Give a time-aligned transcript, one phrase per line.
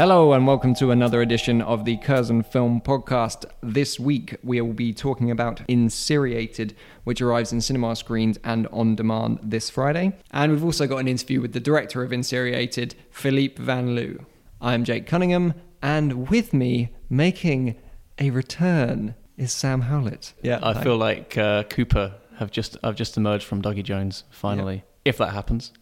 [0.00, 3.44] Hello and welcome to another edition of the Curzon Film Podcast.
[3.62, 8.94] This week we will be talking about Insyriated, which arrives in cinema screens and on
[8.94, 10.16] demand this Friday.
[10.30, 14.24] And we've also got an interview with the director of Insyriated, Philippe Van Leeuw.
[14.58, 17.76] I'm Jake Cunningham, and with me, making
[18.18, 20.32] a return, is Sam Howlett.
[20.40, 24.82] Yeah, I feel like uh, Cooper have just I've just emerged from Dougie Jones finally.
[25.04, 25.72] If that happens,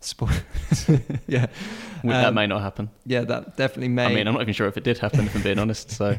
[0.00, 0.30] Spoil-
[1.26, 1.46] yeah,
[2.02, 2.88] Which that Um, may not happen.
[3.04, 4.04] yeah, that definitely may.
[4.04, 5.26] I mean, I'm not even sure if it did happen.
[5.26, 6.16] If I'm being honest, so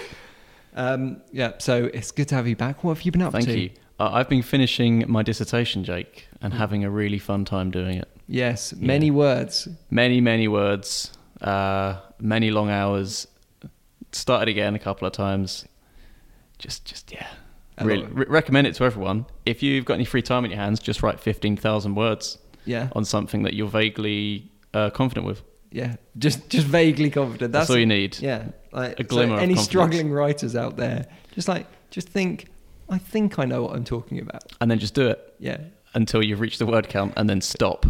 [0.74, 2.82] um, yeah, so it's good to have you back.
[2.84, 3.52] What have you been up thank to?
[3.52, 3.70] Thank you.
[4.00, 8.08] Uh, I've been finishing my dissertation, Jake, and having a really fun time doing it.
[8.28, 9.68] Yes, many words.
[9.90, 13.26] Many, many words, uh, many long hours.
[14.12, 15.66] Started again a couple of times.
[16.58, 17.26] Just, just yeah.
[17.80, 19.26] Really re- recommend it to everyone.
[19.46, 22.88] If you've got any free time in your hands, just write fifteen thousand words Yeah,
[22.94, 25.42] on something that you're vaguely uh, confident with.
[25.72, 27.52] yeah, just just vaguely confident.
[27.52, 28.18] That's, That's, all you need.
[28.20, 32.46] Yeah, like A glimmer so any struggling writers out there, just like just think,
[32.90, 34.44] I think I know what I'm talking about.
[34.60, 35.58] And then just do it Yeah.
[35.94, 37.86] until you've reached the word count and then stop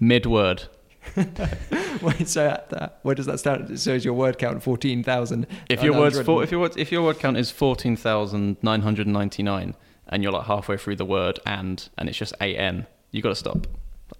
[0.00, 0.64] mid word.
[2.02, 3.78] Wait, so at that, where does that stand?
[3.78, 5.46] So is your word count fourteen thousand?
[5.68, 8.82] If your words four, if your word, if your word count is fourteen thousand nine
[8.82, 9.74] hundred ninety nine,
[10.08, 13.30] and you're like halfway through the word and and it's just a n, you got
[13.30, 13.66] to stop.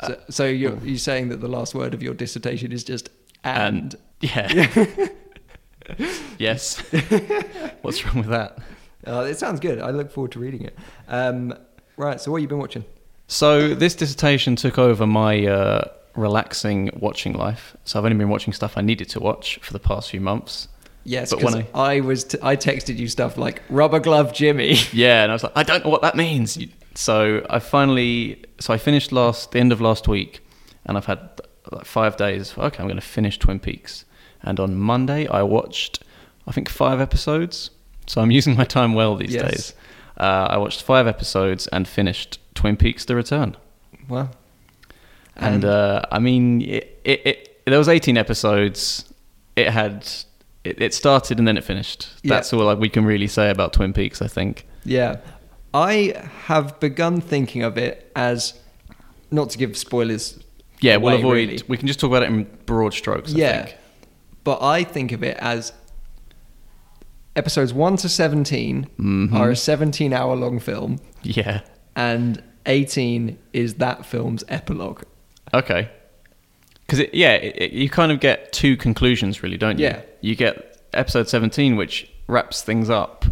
[0.03, 3.11] So, so you're you saying that the last word of your dissertation is just
[3.45, 3.95] and.
[3.95, 5.09] And yeah,
[6.39, 6.79] yes.
[7.83, 8.59] What's wrong with that?
[9.07, 9.81] Uh, it sounds good.
[9.81, 10.77] I look forward to reading it.
[11.09, 11.55] Um,
[11.97, 12.21] right.
[12.21, 12.85] So what have you been watching?
[13.29, 17.77] So this dissertation took over my uh, relaxing watching life.
[17.85, 20.69] So I've only been watching stuff I needed to watch for the past few months.
[21.05, 24.77] Yes, But because when I, was t- I texted you stuff like rubber glove Jimmy.
[24.93, 26.59] Yeah, and I was like, I don't know what that means.
[26.97, 30.41] So I finally, so I finished last the end of last week,
[30.87, 31.21] and I've had
[31.71, 32.55] like five days.
[32.57, 34.05] Okay, I'm going to finish Twin Peaks,
[34.43, 36.03] and on Monday I watched,
[36.47, 37.71] I think five episodes.
[38.07, 39.51] So I'm using my time well these Yes.
[39.51, 39.75] days.
[40.19, 43.57] Uh, I watched five episodes and finished Twin Peaks: The Return.
[44.09, 44.31] Well,
[45.37, 49.13] And uh, I mean, it, it, it, there was 18 episodes.
[49.57, 50.07] It had
[50.65, 52.09] it, it started and then it finished.
[52.23, 52.35] Yeah.
[52.35, 54.65] That's all like, we can really say about Twin Peaks, I think.
[54.85, 55.17] Yeah.
[55.77, 58.55] I have begun thinking of it as
[59.31, 60.39] not to give spoilers.
[60.81, 61.33] Yeah, we'll avoid.
[61.49, 61.61] really.
[61.69, 63.35] We can just talk about it in broad strokes.
[63.35, 63.65] I yeah.
[63.67, 63.77] think.
[64.45, 65.73] But I think of it as
[67.35, 69.33] episodes 1 to 17 Mhm.
[69.35, 71.61] are a 17 hour long film, Yeah.
[71.95, 75.03] and 18 is that film's epilogue.
[75.53, 75.89] Okay.
[76.87, 79.87] Because it, yeah, it, it- you kind of get two conclusions, really, don't you?
[79.87, 80.01] Yeah.
[80.21, 83.25] You get episode seventeen, which wraps things up,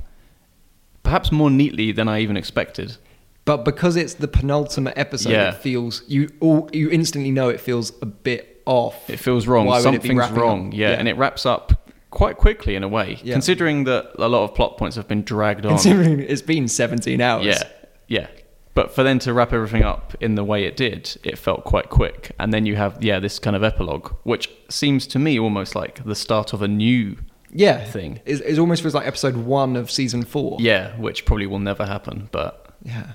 [1.05, 2.97] perhaps more neatly than I even expected.
[3.45, 5.51] But because it's the penultimate episode, Yeah.
[5.51, 9.09] it feels you all you instantly know it feels a bit off.
[9.09, 9.67] It feels wrong.
[9.67, 10.69] Why would it be Something's wrong.
[10.69, 10.75] up?
[10.75, 10.91] Yeah.
[10.93, 13.35] and it wraps up quite quickly in a way, Yeah.
[13.35, 15.73] considering that a lot of plot points have been dragged on.
[15.73, 17.45] Considering it's been 17 hours.
[17.47, 17.63] Yeah,
[18.09, 18.27] yeah.
[18.73, 21.91] But for them to wrap everything up in the way it did, it felt quite
[21.91, 22.33] quick.
[22.41, 26.03] And then you have yeah this kind of epilogue, which seems to me almost like
[26.05, 27.17] the start of a new
[27.55, 27.85] yeah.
[27.85, 28.21] thing.
[28.27, 30.59] It, it almost feels like episode one of season four.
[30.61, 32.29] Yeah, which probably will never happen.
[32.33, 33.13] But Yeah.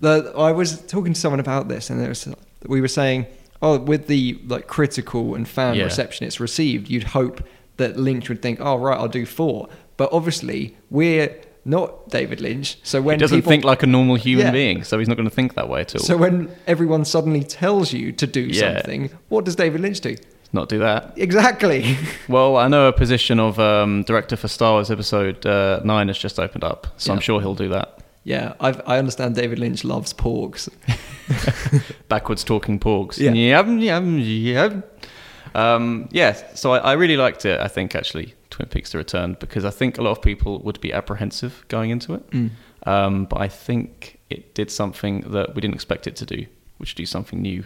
[0.00, 2.28] The, I was talking to someone about this, and there was,
[2.66, 3.26] we were saying,
[3.60, 5.84] oh, with the like critical and fan Yeah.
[5.84, 7.42] reception it's received, you'd hope
[7.78, 9.68] that Lynch would think, oh right, I'll do four.
[9.96, 14.14] But obviously, we're not David Lynch, so when he doesn't people, think like a normal
[14.16, 14.52] human Yeah.
[14.52, 16.00] being, so he's not going to think that way at all.
[16.02, 18.74] So when everyone suddenly tells you to do Yeah.
[18.76, 20.16] something, what does David Lynch do?
[20.52, 21.12] Not do that.
[21.16, 21.96] Exactly.
[22.28, 26.18] Well, I know a position of um, director for Star Wars Episode uh, Nine has
[26.18, 27.98] just opened up, so I'm sure he'll do that.
[28.24, 30.68] yeah, I've, I understand David Lynch loves porgs.
[32.08, 33.18] Backwards talking porgs.
[33.18, 33.32] Yeah.
[33.32, 35.06] Yep, yep, yep.
[35.54, 36.32] Um, yeah.
[36.54, 37.58] So I, I really liked it.
[37.60, 40.80] I think actually Twin Peaks: The Return because I think a lot of people would
[40.80, 42.50] be apprehensive going into it, Mm.
[42.86, 46.46] um, but I think it did something that we didn't expect it to do,
[46.78, 47.64] which do something new,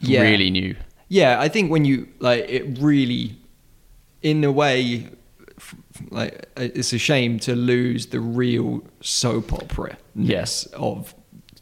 [0.00, 0.22] Yeah.
[0.22, 0.76] really new.
[1.08, 3.36] Yeah, I think when you like it really,
[4.22, 5.08] in a way,
[6.10, 11.14] like uh, it's a shame to lose the real soap opera yes of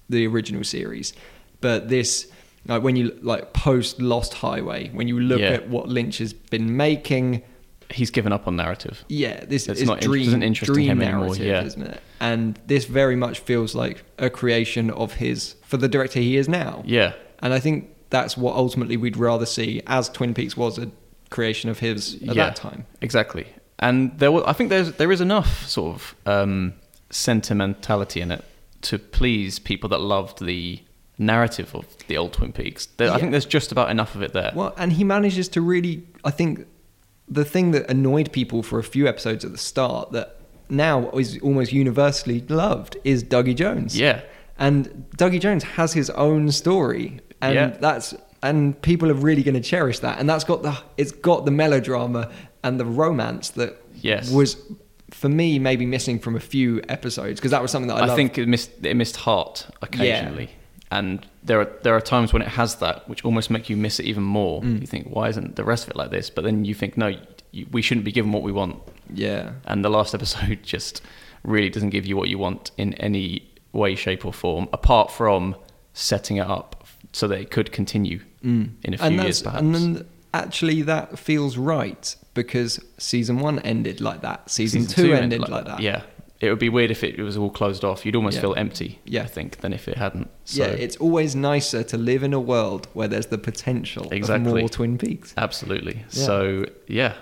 [0.09, 1.13] the original series,
[1.61, 2.29] but this
[2.67, 5.49] like when you like post Lost Highway, when you look Yeah.
[5.59, 7.43] at what Lynch has been making,
[7.91, 9.05] He's given up on narrative.
[9.09, 11.65] yeah, this It's is not dream, isn't interesting dream him anymore, narrative, yeah.
[11.65, 12.01] isn't it?
[12.21, 16.49] And this very much feels like a creation of his for the director he is
[16.49, 16.83] now.
[16.87, 17.13] Yeah.
[17.41, 20.91] And I think that's what ultimately we'd rather see, as Twin Peaks was a
[21.31, 22.87] creation of his at yeah, that time.
[23.01, 23.47] Exactly.
[23.81, 26.75] And there, wa- I think there's there is enough sort of um,
[27.11, 28.45] sentimentality in it
[28.83, 30.81] to please people that loved the
[31.19, 32.87] narrative of the old Twin Peaks.
[32.87, 34.53] There, I think there's just about enough of it there.
[34.55, 36.67] Well, and he manages to really, I think,
[37.29, 40.37] the thing that annoyed people for a few episodes at the start that
[40.69, 43.99] now is almost universally loved is Dougie Jones.
[43.99, 44.23] Yeah.
[44.59, 47.67] And Dougie Jones has his own story, and Yeah.
[47.81, 51.45] that's and people are really going to cherish that, and that's got the it's got
[51.45, 52.31] the melodrama
[52.65, 54.31] and the romance that Yes.
[54.33, 54.57] was
[55.11, 58.07] for me maybe missing from a few episodes because that was something that I, I
[58.07, 58.17] loved.
[58.17, 60.49] think it missed it missed heart occasionally,
[60.91, 64.01] and there are there are times when it has that, which almost make you miss
[64.01, 64.63] it even more.
[64.63, 64.81] Mm.
[64.81, 66.31] You think, why isn't the rest of it like this?
[66.31, 67.09] But then you think, no,
[67.53, 68.77] you, we shouldn't be given what we want.
[69.13, 71.03] yeah, and the last episode just
[71.45, 75.55] really doesn't give you what you want in any way, shape, or form, apart from
[75.93, 76.82] setting it up
[77.13, 79.61] so that it could continue in a few and years, perhaps.
[79.63, 84.51] And then actually, that feels right because season one ended like that.
[84.51, 85.81] Season, two, ended, like, that.
[85.81, 86.03] Yeah,
[86.41, 88.05] it would be weird if it was all closed off.
[88.07, 88.41] You'd almost Yeah.
[88.41, 88.99] feel empty.
[89.05, 89.23] Yeah.
[89.23, 90.29] I think than if it hadn't.
[90.45, 90.71] So, yeah.
[90.71, 94.51] It's always nicer to live in a world where there's the potential Exactly.
[94.51, 95.35] of more Twin Peaks.
[95.37, 95.99] absolutely.
[95.99, 96.25] Yeah.
[96.27, 97.15] So yeah,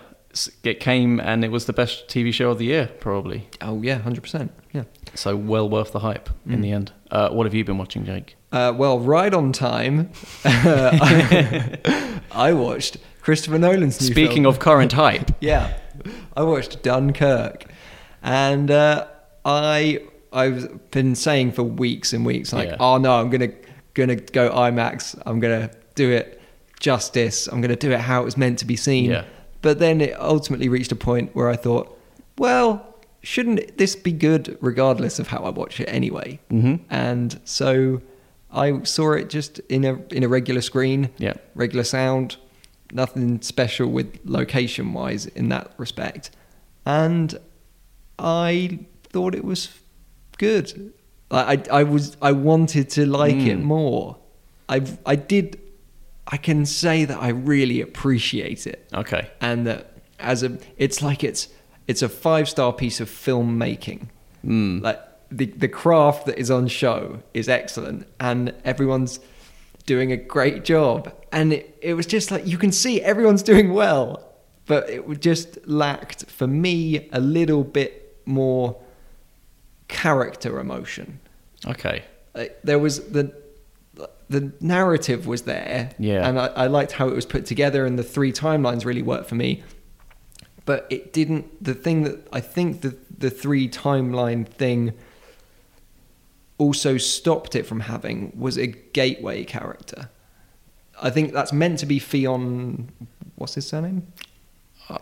[0.63, 3.49] it came and it was the best TV show of the year, probably.
[3.61, 4.53] Oh yeah, hundred percent.
[4.73, 4.85] Yeah.
[5.15, 6.55] So well worth the hype Mm.
[6.55, 6.93] in the end.
[7.11, 8.37] Uh, what have you been watching, Jake?
[8.53, 10.11] Uh, well, right on time.
[10.45, 11.79] I,
[12.33, 14.47] I watched Christopher Nolan's new Speaking film.
[14.47, 15.77] of current hype, yeah,
[16.37, 17.67] I watched Dunkirk,
[18.23, 19.07] and uh,
[19.45, 20.01] I
[20.33, 22.77] I've been saying for weeks and weeks like, Yeah.
[22.81, 23.53] oh no, I'm gonna
[23.95, 25.21] gonna go IMAX.
[25.27, 26.41] I'm gonna do it
[26.81, 27.47] justice.
[27.47, 29.11] I'm gonna do it how it was meant to be seen.
[29.11, 29.25] Yeah.
[29.63, 31.97] But then it ultimately reached a point where I thought,
[32.39, 36.41] well, shouldn't this be good regardless of how I watch it anyway?
[36.51, 36.81] Mhm.
[36.89, 38.01] And so
[38.53, 41.35] I saw it just in a in a regular screen, Yeah.
[41.55, 42.37] regular sound,
[42.93, 46.31] nothing special with location wise in that respect.
[46.85, 47.39] And
[48.19, 49.69] I thought it was
[50.39, 50.93] good.
[51.31, 53.63] I I, I was I wanted to like it Mm.
[53.63, 54.17] more.
[54.69, 55.59] I I did.
[56.33, 61.25] I can say that I really appreciate it okay, and that as a it's like
[61.25, 61.49] it's
[61.89, 64.09] it's a five star piece of filmmaking
[64.47, 64.81] Mm.
[64.83, 64.99] like
[65.31, 69.21] the the craft that is on show is excellent and everyone's
[69.87, 71.13] doing a great job.
[71.33, 74.27] And it, it was just like you can see everyone's doing well
[74.67, 78.81] but it just lacked for me a little bit more
[79.89, 81.19] character emotion.
[81.67, 83.35] Okay, like, there was the
[84.29, 86.27] the narrative was there Yeah.
[86.29, 89.29] and I, I liked how it was put together and the three timelines really worked
[89.29, 89.65] for me.
[90.65, 94.93] But it didn't the thing that i think the the three timeline thing
[96.61, 100.09] also stopped it from having was a gateway character
[101.03, 102.89] i think that's meant to be Fionn
[103.37, 104.07] what's his surname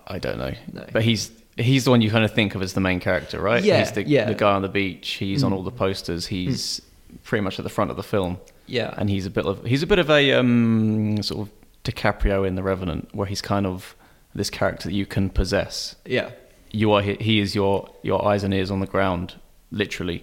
[0.07, 0.85] I- don't know, No.
[0.93, 3.65] but he's he's the one you kind of think of as the main character, right?
[3.65, 4.27] Yeah, he's the, yeah.
[4.27, 5.13] the guy on the beach.
[5.13, 5.57] He's on Mm.
[5.57, 6.27] all the posters.
[6.27, 6.83] He's
[7.25, 8.37] pretty much at the front of the film.
[8.67, 12.47] yeah and he's a bit of he's a bit of a um, sort of DiCaprio
[12.47, 13.97] in The Revenant, where he's kind of
[14.35, 15.97] this character that you can possess.
[16.05, 16.29] yeah
[16.71, 19.37] You are he, he is your your eyes and ears on the ground,
[19.71, 20.23] literally.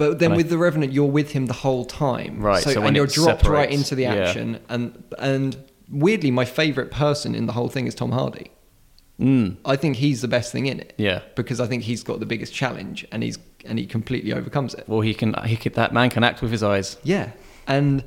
[0.00, 2.82] But then And I- with the Revenant, you're with him the whole time, Right, so
[2.82, 4.14] and you're dropped right into the yeah.
[4.14, 4.82] action, and
[5.18, 5.56] and
[5.90, 8.50] weirdly, my favorite person in the whole thing is Tom Hardy.
[9.20, 10.94] Mm, I think he's the best thing in it.
[10.96, 11.20] yeah.
[11.36, 14.84] because I think he's got the biggest challenge, and he's and he completely overcomes it.
[14.88, 16.96] Well, he can he can, that man can act with his eyes.
[17.02, 17.32] Yeah,
[17.66, 18.02] and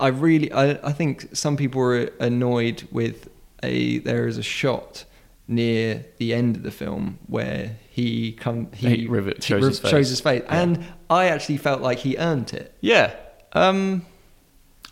[0.00, 3.28] I really, I, I think some people were annoyed with
[3.62, 5.04] a there is a shot
[5.48, 9.90] near the end of the film where he come he, rivet- shows his face.
[9.90, 10.60] shows his face, Yeah.
[10.62, 12.74] and I actually felt like he earned it.
[12.80, 13.14] Yeah.
[13.52, 14.04] Um,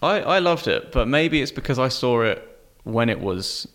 [0.02, 2.40] I I loved it, but maybe it's because I saw it
[2.84, 3.66] when it was,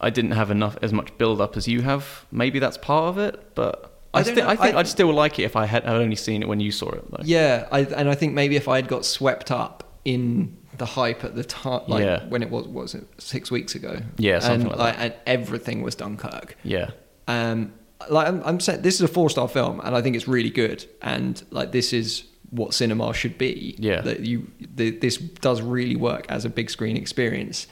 [0.00, 2.26] I didn't have enough as much build up as you have.
[2.32, 5.38] Maybe that's part of it, but I, I sti- I think I- I'd still like
[5.38, 7.08] it if I had had only seen it when you saw it.
[7.10, 7.22] Though.
[7.22, 11.24] Yeah, I, and I think maybe if I had got swept up in the hype
[11.24, 12.24] at the time, like Yeah.
[12.28, 14.00] when it was what was it six weeks ago?
[14.16, 15.02] Yeah, something and, like that.
[15.04, 16.56] and everything was Dunkirk.
[16.62, 16.90] Yeah.
[17.26, 17.72] Um,
[18.08, 20.50] like I'm, I'm saying, this is a four star film, and I think it's really
[20.50, 20.86] good.
[21.02, 23.74] And like this is what cinema should be.
[23.78, 24.00] Yeah.
[24.02, 27.66] that you the, this does really work as a big screen experience.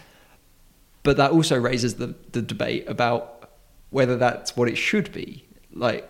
[1.02, 3.50] But that also raises the the debate about
[3.90, 5.44] whether that's what it should be.
[5.72, 6.08] Like,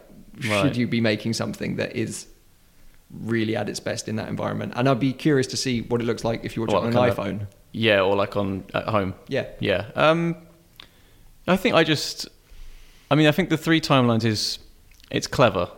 [0.49, 0.63] Right.
[0.63, 2.27] should you be making something that is
[3.11, 4.73] really at its best in that environment?
[4.77, 6.87] And I'd be curious to see what it looks like if you watch What, it
[6.87, 7.47] on an kind of- iPhone.
[7.73, 9.15] Yeah, or like on at home.
[9.29, 9.47] Yeah.
[9.61, 9.91] Yeah.
[9.95, 10.35] Um,
[11.47, 12.27] I think I just,
[13.11, 14.59] I mean, I think the three timelines is,
[15.11, 15.69] it's clever.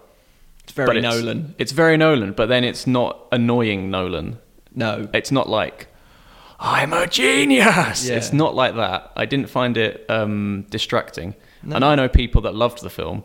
[0.63, 1.55] It's very but it's, Nolan.
[1.59, 4.39] It's very Nolan, but then it's not annoying Nolan.
[4.75, 5.89] No, It's not like,
[6.61, 8.09] I'm a genius.
[8.09, 8.17] Yeah.
[8.17, 9.11] It's not like that.
[9.17, 11.35] I didn't find it um, distracting.
[11.65, 11.77] No.
[11.77, 13.25] And I know people that loved the film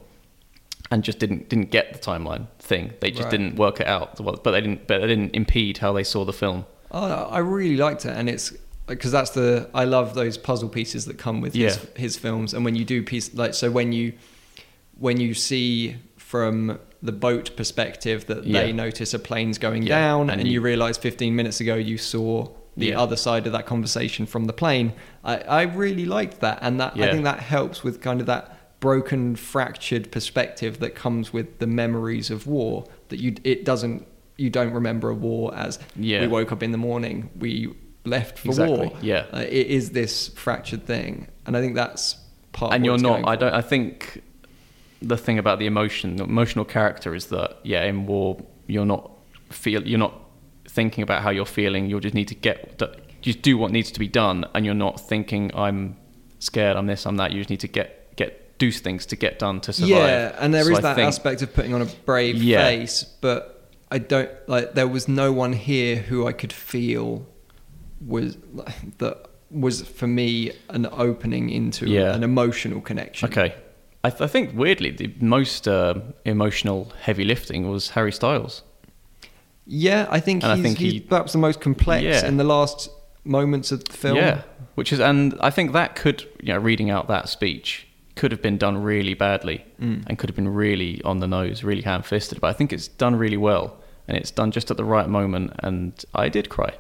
[0.93, 2.93] and just didn't didn't get the timeline thing.
[3.01, 3.31] They just Right.
[3.31, 4.15] didn't work it out.
[4.23, 4.88] But they didn't.
[4.88, 6.65] But they didn't impede how they saw the film.
[6.91, 7.05] Oh,
[7.38, 8.53] I really liked it, and it's
[8.85, 12.01] because that's the I love those puzzle pieces that come with his, Yeah.
[12.05, 14.13] his films, and when you do piece like so when you
[15.00, 18.62] when you see from the boat perspective that Yeah.
[18.62, 21.75] they notice a plane's going Yeah, down, and and, you, you- realize 15 minutes ago
[21.75, 22.47] you saw
[22.77, 23.00] the Yeah.
[23.01, 24.93] other side of that conversation from the plane.
[25.23, 28.57] I, I really liked that, and that I think that helps with kind of that
[28.83, 32.83] broken, fractured perspective that comes with the memories of war.
[33.09, 34.05] That you it doesn't
[34.37, 36.21] you don't remember a war as Yeah.
[36.21, 37.73] we woke up in the morning, we
[38.03, 38.97] left for Exactly, war.
[39.01, 39.25] yeah.
[39.33, 42.17] Uh, it is this fractured thing, and I think that's
[42.51, 42.73] part.
[42.73, 43.25] and you're not.
[43.25, 43.53] I don't.
[43.53, 44.21] I think
[45.01, 48.37] the thing about the emotion, the emotional character, is that yeah, in war
[48.67, 49.11] you're not
[49.49, 50.15] feel you're not
[50.67, 51.89] thinking about how you're feeling.
[51.89, 52.81] You just need to get
[53.21, 55.95] just do what needs to be done, and you're not thinking I'm
[56.39, 57.31] scared, I'm this, I'm that.
[57.31, 58.02] You just need to get
[58.72, 59.89] things to get done to survive.
[59.89, 62.63] Yeah, and there is So I that think- aspect of putting on a brave Yeah.
[62.65, 64.74] face, but I don't like.
[64.74, 67.25] There was no one here who I could feel
[68.05, 68.38] was
[68.98, 72.13] that was for me an opening into Yeah.
[72.15, 73.29] an emotional connection.
[73.29, 73.53] Okay.
[74.05, 75.93] I, th- I think weirdly the most uh,
[76.25, 78.63] emotional heavy lifting was Harry Styles.
[79.65, 82.27] Yeah, I think And I he's, think he's he- perhaps the most complex Yeah.
[82.27, 82.89] in the last
[83.24, 84.17] moments of the film.
[84.17, 84.41] Yeah,
[84.75, 88.41] which is, and I think that could, you know, reading out that speech could have
[88.41, 90.03] been done really badly Mm.
[90.08, 92.39] and could have been really on the nose, really ham fisted.
[92.41, 93.77] But I think it's done really well
[94.08, 95.53] and it's done just at the right moment.
[95.60, 96.74] And I did cry.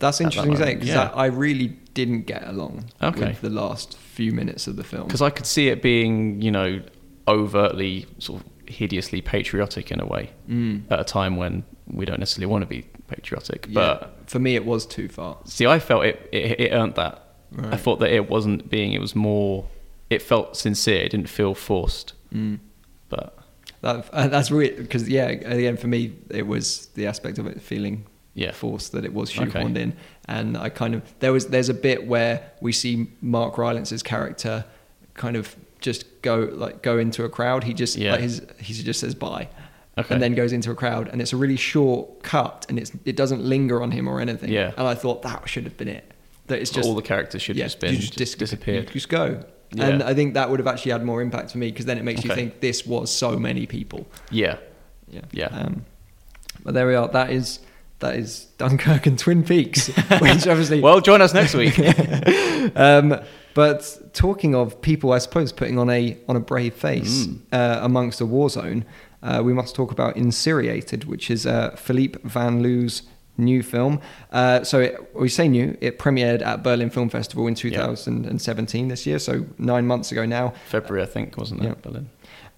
[0.00, 1.12] That's At that interesting to say because yeah.
[1.14, 3.26] I really didn't get along Okay.
[3.28, 5.06] with the last few minutes of the film.
[5.06, 6.80] Because I could see it being, you know,
[7.28, 10.82] overtly, sort of hideously patriotic in a way Mm.
[10.90, 13.66] at a time when we don't necessarily want to be patriotic.
[13.68, 15.38] Yeah, But for me, it was too far.
[15.44, 17.18] See, I felt it, it, it earned that.
[17.70, 19.66] I thought that it wasn't being, it was more,
[20.12, 22.12] it felt sincere, it didn't feel forced.
[22.34, 22.58] Mm.
[23.08, 23.36] But
[23.82, 27.60] That, uh, that's weird because yeah, again for me it was the aspect of it
[27.60, 28.04] feeling
[28.34, 28.52] Yeah.
[28.52, 29.44] forced that it was Okay.
[29.50, 29.92] shoehorned in,
[30.28, 34.64] and I kind of there was there's a bit where we see Mark Rylance's character
[35.14, 37.64] kind of just go like go into a crowd.
[37.64, 38.12] He just Yeah.
[38.12, 39.48] like his, he just says bye.
[39.98, 40.14] Okay.
[40.14, 43.14] And then goes into a crowd, and it's a really short cut, and it's it
[43.14, 44.50] doesn't linger on him or anything.
[44.50, 44.72] Yeah.
[44.78, 46.04] And I thought that should have been it.
[46.46, 48.90] That it's just all the characters should yeah, have just been just dis- disappeared.
[48.90, 49.44] just go.
[49.74, 49.86] Yeah.
[49.86, 52.04] And I think that would have actually had more impact for me because then it
[52.04, 54.06] makes you think this was so many people.
[54.30, 54.56] Yeah.
[55.08, 55.22] Yeah.
[55.32, 55.46] Yeah.
[55.46, 55.84] Um,
[56.64, 57.08] but there we are.
[57.08, 57.60] That is
[58.00, 59.86] that is Dunkirk and Twin Peaks,
[60.20, 60.80] which obviously.
[60.80, 61.78] Well, join us next week.
[62.76, 63.20] um,
[63.54, 67.40] but talking of people, I suppose putting on a on a brave face Mm.
[67.52, 68.84] uh, amongst a war zone,
[69.22, 73.02] uh, we must talk about Insyriated, which is uh, Philippe Van Leeuw's
[73.36, 74.00] new film.
[74.30, 75.76] Uh, so it, we say new.
[75.80, 80.52] It premiered at Berlin Film Festival in 2017 this year, so nine months ago now.
[80.68, 81.66] February, I think, wasn't it?
[81.68, 81.74] Yeah.
[81.82, 82.10] Berlin.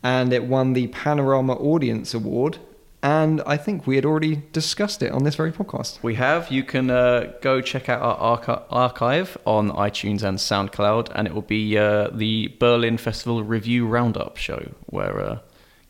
[0.03, 2.59] and it won the Panorama Audience Award.
[3.03, 6.03] And I think we had already discussed it on this very podcast.
[6.03, 6.51] We have.
[6.51, 11.35] You can uh, go check out our archi- archive on iTunes and SoundCloud, and it
[11.35, 15.39] will be uh, the Berlin Festival Review Roundup show where uh,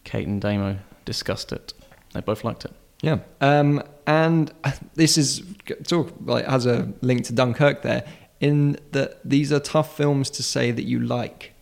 [0.02, 1.72] Kate and Damo discussed it.
[2.14, 2.72] They both liked it.
[3.04, 3.18] Yeah.
[3.40, 4.52] Um, and
[4.94, 5.42] this is
[5.86, 8.04] talk like has a link to Dunkirk there.
[8.40, 11.52] In that these are tough films to say that you like.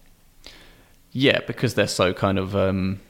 [1.13, 3.01] Yeah, because they're so kind of um,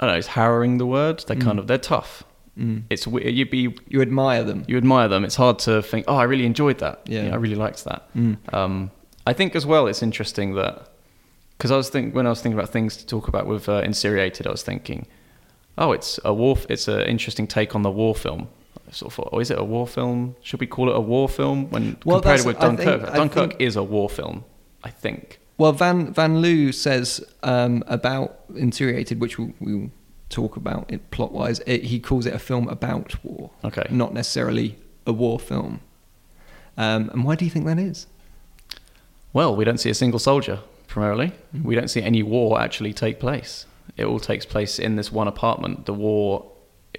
[0.00, 1.24] I don't know, is harrowing the word?
[1.26, 1.62] They're kind Mm.
[1.62, 2.24] of they're tough.
[2.58, 2.82] Mm.
[2.90, 4.64] It's you'd be You admire them.
[4.68, 5.24] you admire them.
[5.24, 7.00] It's hard to think, oh, I really enjoyed that.
[7.06, 7.28] Yeah.
[7.28, 8.12] Know, I really liked that.
[8.14, 8.36] Mm.
[8.52, 8.90] Um,
[9.26, 10.88] I think as well, it's interesting that
[11.56, 13.80] because I was think when I was thinking about things to talk about with uh,
[13.82, 15.06] I was thinking,
[15.78, 16.56] oh, it's a war.
[16.68, 18.48] It's an interesting take on the war film
[18.90, 20.36] sort of thought, oh, is it a war film?
[20.42, 23.14] Should we call it a war film when Well, compared with I think- Dunkirk?
[23.14, 24.44] Dunkirk think- is a war film,
[24.84, 25.40] I think.
[25.58, 29.90] Well, Van Van Leeuw says um, about Insyriated, which we'll, we'll
[30.28, 31.60] talk about it plot wise.
[31.66, 33.86] It, he calls it a film about war, Okay.
[33.90, 34.76] not necessarily
[35.06, 35.80] a war film.
[36.76, 38.06] Um, and why do you think that is?
[39.32, 41.28] Well, we don't see a single soldier primarily.
[41.28, 41.62] Mm-hmm.
[41.64, 43.66] We don't see any war actually take place.
[43.96, 45.86] It all takes place in this one apartment.
[45.86, 46.50] The war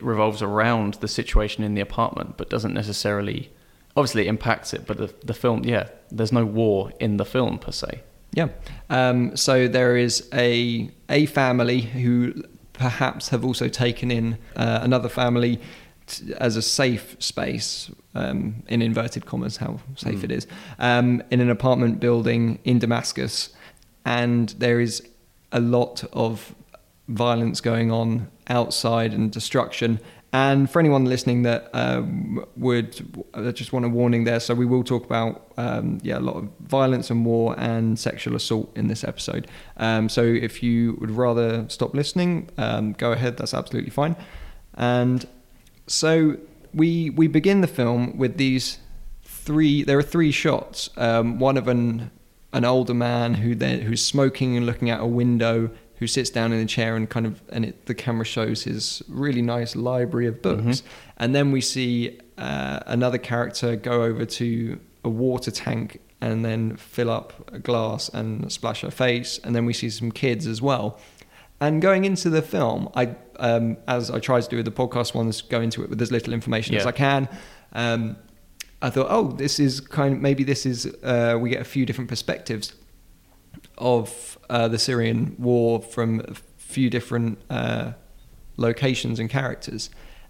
[0.01, 3.51] revolves around the situation in the apartment, but doesn't necessarily.
[3.95, 7.59] Obviously, it impacts it, but the, the film, yeah, there's no war in the film
[7.59, 8.01] per se.
[8.33, 8.49] Yeah.
[8.89, 12.33] Um, so there is a a family who
[12.73, 15.59] perhaps have also taken in uh, another family
[16.07, 20.47] t- as a safe space, um, in inverted commas, how safe it is,
[20.79, 23.53] um, in an apartment building in Damascus,
[24.05, 25.07] and there is
[25.51, 26.55] a lot of
[27.07, 29.99] violence going on outside and destruction.
[30.31, 34.39] And for anyone listening that um, would I just want a warning there.
[34.39, 38.35] So we will talk about um, yeah a lot of violence and war and sexual
[38.35, 39.47] assault in this episode.
[39.77, 43.37] Um, so if you would rather stop listening, um, go ahead.
[43.37, 44.15] That's absolutely fine.
[44.73, 45.27] And
[45.85, 46.37] so
[46.73, 48.79] we we begin the film with these
[49.23, 49.83] three.
[49.83, 50.89] There are three shots.
[50.97, 52.09] Um, one of an
[52.53, 56.51] an older man who then who's smoking and looking out a window, who sits down
[56.51, 60.27] in a chair and kind of and it, the camera shows his really nice library
[60.27, 60.83] of books.
[61.17, 66.77] And then we see uh, another character go over to a water tank and then
[66.77, 69.39] fill up a glass and splash her face.
[69.43, 70.99] And then we see some kids as well.
[71.59, 75.13] And going into the film, I, um, as I try to do with the podcast
[75.13, 77.29] ones, go into it with as little information as I can.
[77.73, 78.17] Um,
[78.81, 81.85] I thought, oh, this is kind of maybe this is uh, we get a few
[81.85, 82.73] different perspectives
[83.77, 87.93] of uh, the Syrian war from a few different uh,
[88.57, 89.89] locations and characters.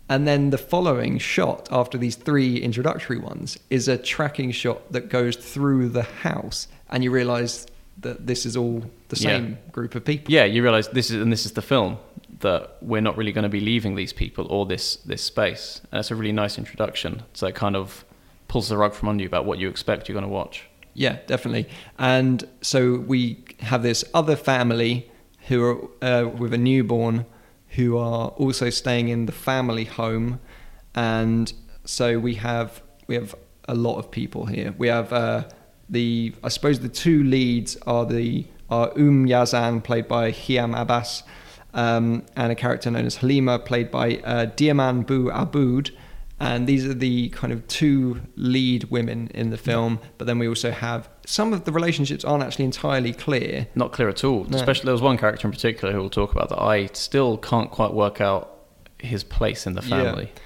[0.10, 5.10] And then the following shot after these three introductory ones is a tracking shot that
[5.10, 7.66] goes through the house, and you realise
[8.02, 9.30] that this is all the Yeah.
[9.30, 10.34] same group of people.
[10.34, 11.98] Yeah, you realize this is and this is the film
[12.40, 15.80] that we're not really going to be leaving these people or this this space.
[15.92, 17.24] And it's a really nice introduction.
[17.34, 18.04] So it kind of
[18.50, 20.68] pulls the rug from under you about what you expect you're going to watch.
[20.94, 21.68] Yeah, definitely.
[21.98, 25.10] And so we have this other family
[25.48, 27.26] who are uh, with a newborn
[27.70, 30.40] who are also staying in the family home,
[30.94, 31.52] and
[31.86, 33.36] so we have we have
[33.68, 34.76] a lot of people here.
[34.78, 35.46] We have uh,
[35.90, 41.24] the I suppose the two leads are the are Um Yazan played by Hiam Abbass.
[41.76, 45.90] Um, and a character known as Halima, played by uh, Diamand Bou Abboud,
[46.40, 50.00] and these are the kind of two lead women in the film.
[50.18, 53.68] But then we also have some of the relationships aren't actually entirely clear.
[53.76, 54.44] Not clear at all.
[54.46, 54.58] No.
[54.58, 57.72] Especially there was one character in particular who we'll talk about that I still can't
[57.72, 58.50] quite work out
[59.00, 60.26] his place in the family.
[60.34, 60.40] Yeah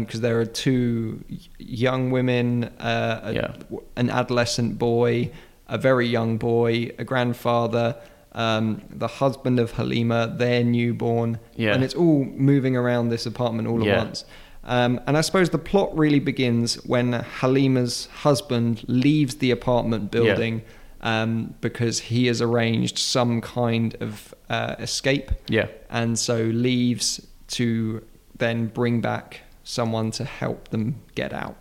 [0.00, 1.22] because there are two
[1.58, 3.52] young women, uh, a- Yeah.
[3.96, 5.30] an adolescent boy,
[5.68, 7.96] a very young boy, a grandfather,
[8.32, 11.74] um, the husband of Halima, their newborn, Yeah.
[11.74, 13.92] and it's all moving around this apartment all Yeah.
[14.00, 14.24] at once.
[14.68, 20.62] Um, and I suppose the plot really begins when Halima's husband leaves the apartment building
[21.00, 25.68] um, because he has arranged some kind of uh, escape Yeah.
[25.88, 28.04] and so leaves to
[28.36, 31.56] then bring back someone to help them get out.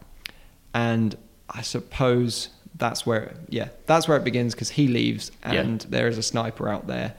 [0.74, 1.16] And
[1.50, 5.54] I suppose that's where, yeah, that's where it begins because he leaves Yeah.
[5.62, 7.14] and there is a sniper out there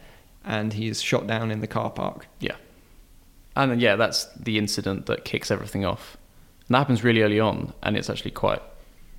[0.44, 2.27] and he is shot down in the car park.
[2.40, 2.57] Yeah.
[3.59, 6.16] And then, yeah, that's the incident that kicks everything off.
[6.68, 8.62] And that happens really early on, and it's actually quite.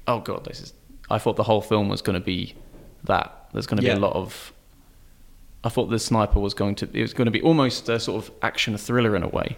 [0.07, 0.73] Oh god, this is.
[1.11, 2.55] I thought the whole film was going to be
[3.03, 3.49] that.
[3.53, 4.53] There's going to be a lot of.
[5.63, 6.89] I thought the sniper was going to.
[6.93, 9.57] It was going to be almost a sort of action thriller in a way,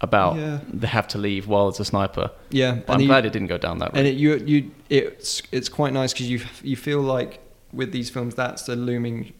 [0.00, 0.60] about Yeah.
[0.72, 2.30] they have to leave while it's a sniper.
[2.50, 3.98] Yeah, But and I'm you- glad it didn't go down that route.
[3.98, 7.40] And it, you, you, it's it's quite nice because you you feel like
[7.72, 9.32] with these films that's the looming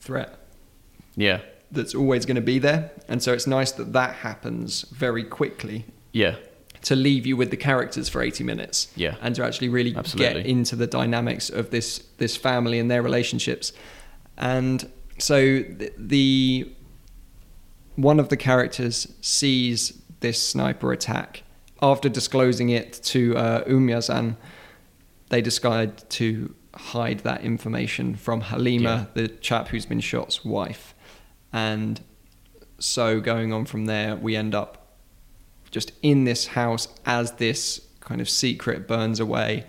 [0.00, 0.36] threat
[1.16, 1.40] yeah,
[1.72, 5.84] that's always going to be there, and so it's nice that that happens very quickly
[6.12, 6.36] yeah,
[6.82, 9.16] to leave you with the characters for 80 minutes Yeah.
[9.22, 10.42] and to actually really Absolutely.
[10.42, 13.72] get into the dynamics of this this family and their relationships.
[14.36, 16.72] And so the, the
[17.96, 21.42] one of the characters sees this sniper attack.
[21.80, 24.36] After disclosing it to uh, Umyazan
[25.30, 30.91] they decide to hide that information from Halima the chap who's been shot's wife
[31.52, 32.00] and
[32.78, 34.82] so going on from there we end up
[35.72, 39.64] just in this house as this kind of secret burns away.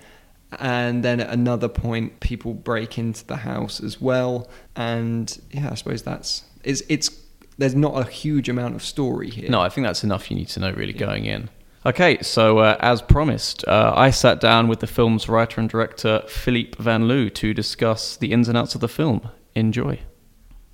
[0.60, 4.48] And then at another point, people break into the house as well.
[4.76, 7.10] And yeah, I suppose that's it's it's
[7.58, 9.50] there's not a huge amount of story here.
[9.50, 11.50] No, I think that's enough you need to know really going in.
[11.86, 16.24] Okay, so uh, as promised, uh, I sat down with the film's writer and director,
[16.28, 19.30] Philippe Van Leeuw, to discuss the ins and outs of the film.
[19.54, 20.00] Enjoy.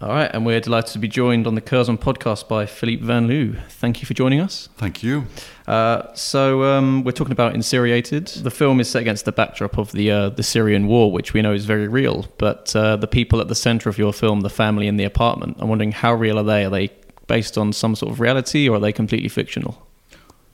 [0.01, 3.27] All right, and we're delighted to be joined on the Curzon podcast by Philippe Van
[3.27, 3.59] Leeuw.
[3.67, 4.69] Thank you for joining us.
[4.77, 5.25] Thank you.
[5.67, 8.27] Uh, so um, we're talking about Insyriated.
[8.27, 11.41] The film is set against the backdrop of the uh, the Syrian war, which we
[11.41, 12.27] know is very real.
[12.37, 15.57] But uh, the people at the centre of your film, the family in the apartment,
[15.59, 16.63] I'm wondering how real are they?
[16.63, 16.91] Are they
[17.27, 19.85] based on some sort of reality, or are they completely fictional?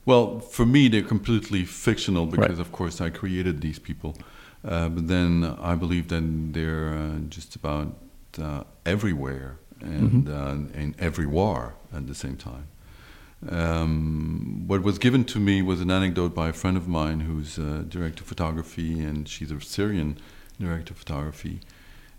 [0.06, 2.58] Well, for me, they're completely fictional because, Right.
[2.58, 4.16] of course, I created these people.
[4.64, 7.94] Uh, but then I believe that they're uh, just about
[8.42, 12.68] uh, everywhere and uh, in every war at the same time.
[13.48, 17.58] Um, what was given to me was an anecdote by a friend of mine who's
[17.58, 20.18] a director of photography, and she's a Syrian
[20.58, 21.60] director of photography.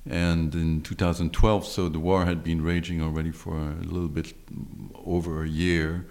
[0.09, 4.33] And in 2012, so the war had been raging already for a little bit
[5.05, 6.05] over a year,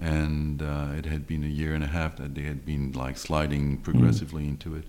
[0.00, 3.18] and uh, it had been a year and a half that they had been like
[3.18, 4.84] sliding progressively into it.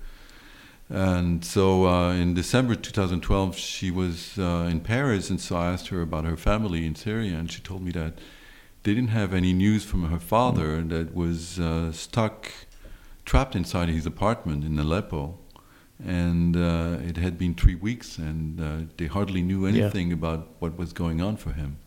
[0.89, 5.87] And so uh, in December 2012, she was uh, in Paris, and so I asked
[5.87, 8.19] her about her family in Syria, and she told me that
[8.83, 12.51] they didn't have any news from her father that was uh, stuck,
[13.25, 15.39] trapped inside his apartment in Aleppo.
[16.05, 19.85] And uh, it had been three weeks, and uh, they hardly knew Yeah.
[19.85, 21.77] anything about what was going on for him.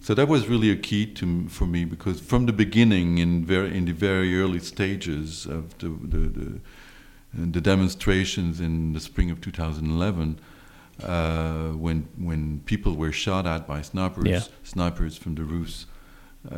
[0.00, 3.76] So that was really a key to for me because from the beginning, in very
[3.76, 6.60] in the very early stages of the the, the,
[7.32, 10.38] the demonstrations in the spring of 2011,
[11.02, 14.42] uh, when when people were shot at by snipers, Yeah.
[14.62, 15.86] snipers from the roofs
[16.50, 16.54] uh,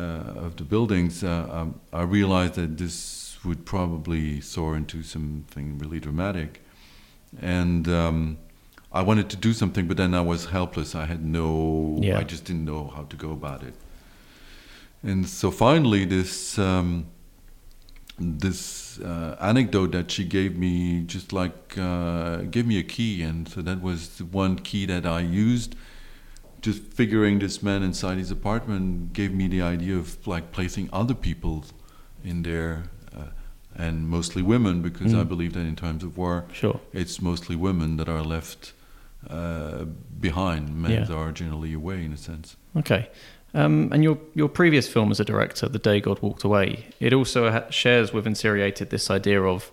[0.46, 6.00] of the buildings, uh, um, I realized that this would probably soar into something really
[6.00, 6.62] dramatic,
[7.40, 7.88] and.
[7.88, 8.38] Um,
[8.92, 10.96] I wanted to do something, but then I was helpless.
[10.96, 12.18] I had no, Yeah.
[12.18, 13.74] I just didn't know how to go about it.
[15.04, 17.06] And so finally, this um,
[18.20, 23.48] this uh, anecdote that she gave me, just like uh, gave me a key, and
[23.48, 25.74] so that was the one key that I used.
[26.61, 31.14] Just figuring this man inside his apartment gave me the idea of like placing other
[31.14, 31.64] people
[32.22, 32.85] in there,
[33.16, 33.28] uh,
[33.74, 35.28] and mostly women, because I Mm.
[35.28, 36.78] believe that in times of war, Sure.
[36.92, 38.74] it's mostly women that are left
[39.28, 39.85] uh,
[40.20, 40.74] behind.
[40.74, 41.12] Men Yeah.
[41.14, 42.56] are generally away, in a sense.
[42.74, 43.09] Okay.
[43.52, 47.12] Um, and your your previous film as a director, The Day God Walked Away, it
[47.12, 49.72] also ha- shares with Insyriated this idea of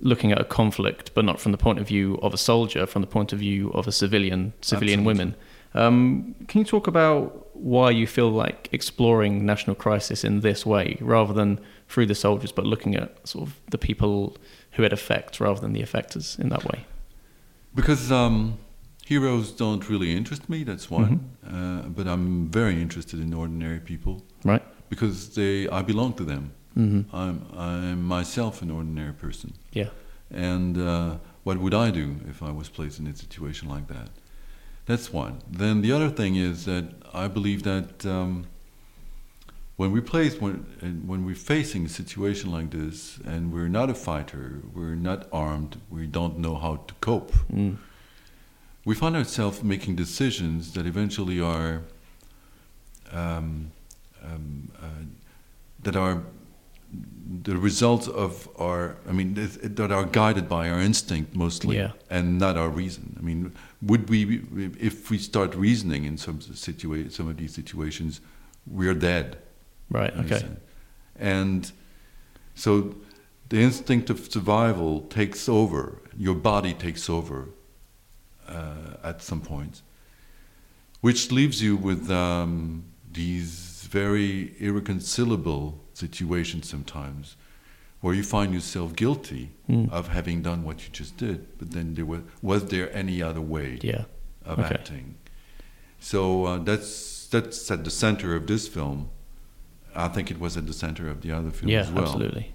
[0.00, 3.00] looking at a conflict, but not from the point of view of a soldier, from
[3.00, 5.24] the point of view of a civilian, civilian Absolutely.
[5.24, 5.36] women.
[5.74, 10.98] Um, can you talk about why you feel like exploring national crisis in this way,
[11.00, 14.36] rather than through the soldiers, but looking at sort of the people
[14.72, 16.84] who it affects, rather than the effectors in that way?
[17.74, 18.58] Because um,
[19.06, 21.30] heroes don't really interest me, that's one.
[21.46, 24.14] Uh, but I'm very interested in ordinary people
[24.44, 24.62] Right.
[24.88, 26.50] because they, I belong to them.
[26.74, 29.50] hmm I'm, I'm myself an ordinary person.
[29.72, 29.90] Yeah.
[30.30, 34.08] And uh, what would I do if I was placed in a situation like that?
[34.86, 35.34] That's one.
[35.60, 38.46] Then the other thing is that I believe that um,
[39.76, 40.54] when we place when
[41.06, 45.72] when we're facing a situation like this and we're not a fighter, we're not armed,
[45.90, 47.32] we don't know how to cope.
[47.52, 47.76] Mm.
[48.86, 51.82] We find ourselves making decisions that eventually are
[53.10, 53.72] um,
[54.22, 54.86] um, uh,
[55.82, 56.22] that are
[57.42, 61.92] the results of our, I mean, that are guided by our instinct mostly, Yeah.
[62.08, 63.16] and not our reason.
[63.18, 64.42] I mean, would we,
[64.78, 68.20] if we start reasoning in some situa- some of these situations,
[68.68, 69.38] we're dead.
[69.90, 70.16] Right.
[70.16, 70.38] Okay.
[70.38, 70.60] sense.
[71.18, 71.72] And
[72.54, 72.94] so
[73.48, 77.48] the instinct of survival takes over, your body takes over
[78.48, 79.82] at some point,
[81.00, 87.36] which leaves you with um, these very irreconcilable situations sometimes
[88.00, 89.90] where you find yourself guilty Mm.
[89.90, 93.40] of having done what you just did, but then there was, was there any other
[93.40, 93.78] way?
[93.82, 94.04] Yeah.
[94.44, 94.74] of Okay.
[94.74, 95.16] acting.
[95.98, 99.10] So uh, that's that's at the center of this film.
[99.92, 101.80] I think it was at the center of the other film Yeah.
[101.80, 102.04] as well.
[102.04, 102.52] Absolutely.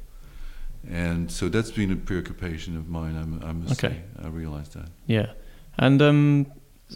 [0.90, 3.16] And so that's been a preoccupation of mine.
[3.44, 3.96] I, I must Okay.
[3.96, 4.90] say, I realized that.
[5.06, 5.34] Yeah,
[5.78, 6.46] and um,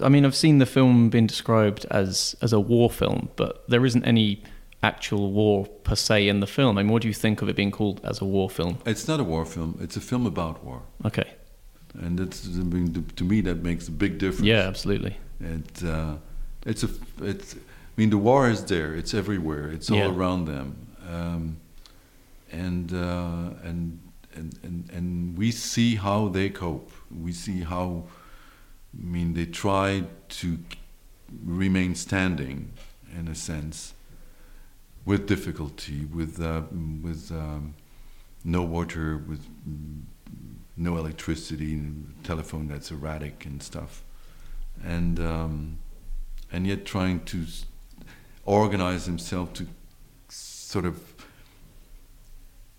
[0.01, 3.85] I mean, I've seen the film being described as as a war film, but there
[3.85, 4.43] isn't any
[4.83, 6.77] actual war per se in the film.
[6.77, 8.77] I mean, what do you think of it being called as a war film?
[8.85, 9.77] It's not a war film.
[9.81, 11.29] It's a film about war, Okay.
[12.03, 14.45] and that's I mean, to me that makes a big difference.
[14.47, 15.17] Yeah, absolutely.
[15.39, 16.15] It, uh,
[16.65, 16.89] it's a,
[17.21, 17.55] it's.
[17.55, 18.93] I mean, the war is there.
[18.97, 19.69] It's everywhere.
[19.71, 20.13] It's all Yeah.
[20.13, 20.75] around them,
[21.09, 21.57] um,
[22.51, 23.99] and, uh, and
[24.35, 26.91] and and and we see how they cope.
[27.25, 28.03] We see how.
[29.01, 30.59] I mean, they try to
[31.43, 32.71] remain standing,
[33.17, 33.93] in a sense,
[35.05, 36.63] with difficulty, with uh,
[37.03, 37.75] with um,
[38.43, 39.45] no water, with
[40.77, 41.81] no electricity,
[42.23, 44.03] telephone that's erratic and stuff,
[44.83, 45.77] and um,
[46.51, 47.45] and yet trying to
[48.45, 49.67] organize himself to
[50.29, 50.99] sort of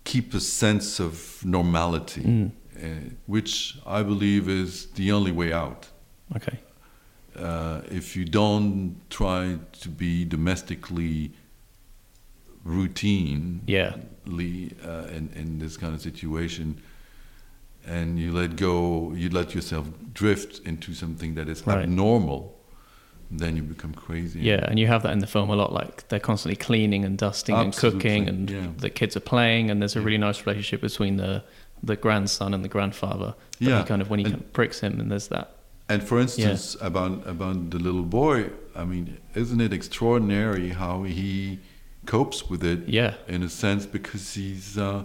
[0.03, 2.51] keep a sense of normality, Mm.
[2.81, 5.87] uh, which I believe is the only way out.
[6.35, 6.59] Okay.
[7.35, 11.31] Uh, if you don't try to be domestically
[12.63, 13.95] routine, Yeah.
[14.27, 16.81] uh, in, in this kind of situation,
[17.85, 21.83] and you let go, you let yourself drift into something that is Right.
[21.83, 22.53] abnormal,
[23.31, 24.39] then you become crazy.
[24.41, 25.71] Yeah, and you have that in the film a lot.
[25.73, 27.87] Like they're constantly cleaning and dusting Absolutely,
[28.17, 28.67] and cooking, and yeah.
[28.77, 31.43] the kids are playing, and there's a really nice relationship between the
[31.83, 33.35] the grandson and the grandfather.
[33.59, 35.56] But Yeah, he kind of when he and- kind of pricks him, and there's that.
[35.89, 41.59] And for instance, about about the little boy, I mean, isn't it extraordinary how he
[42.05, 42.87] copes with it?
[42.89, 43.13] Yeah.
[43.27, 45.03] In a sense, because he's uh,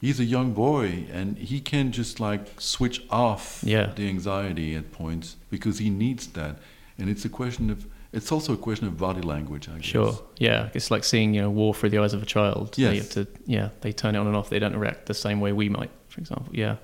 [0.00, 3.92] he's a young boy and he can just like switch off Yeah.
[3.94, 6.56] the anxiety at points because he needs that.
[6.98, 9.84] And it's a question of it's also a question of body language, I guess.
[9.84, 10.18] Sure.
[10.38, 12.74] Yeah, it's like seeing you know war through the eyes of a child.
[12.74, 13.26] They have to.
[13.46, 14.48] Yeah, they turn it on and off.
[14.50, 16.48] They don't react the same way we might, for example.
[16.52, 16.76] Yeah.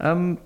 [0.00, 0.38] Um,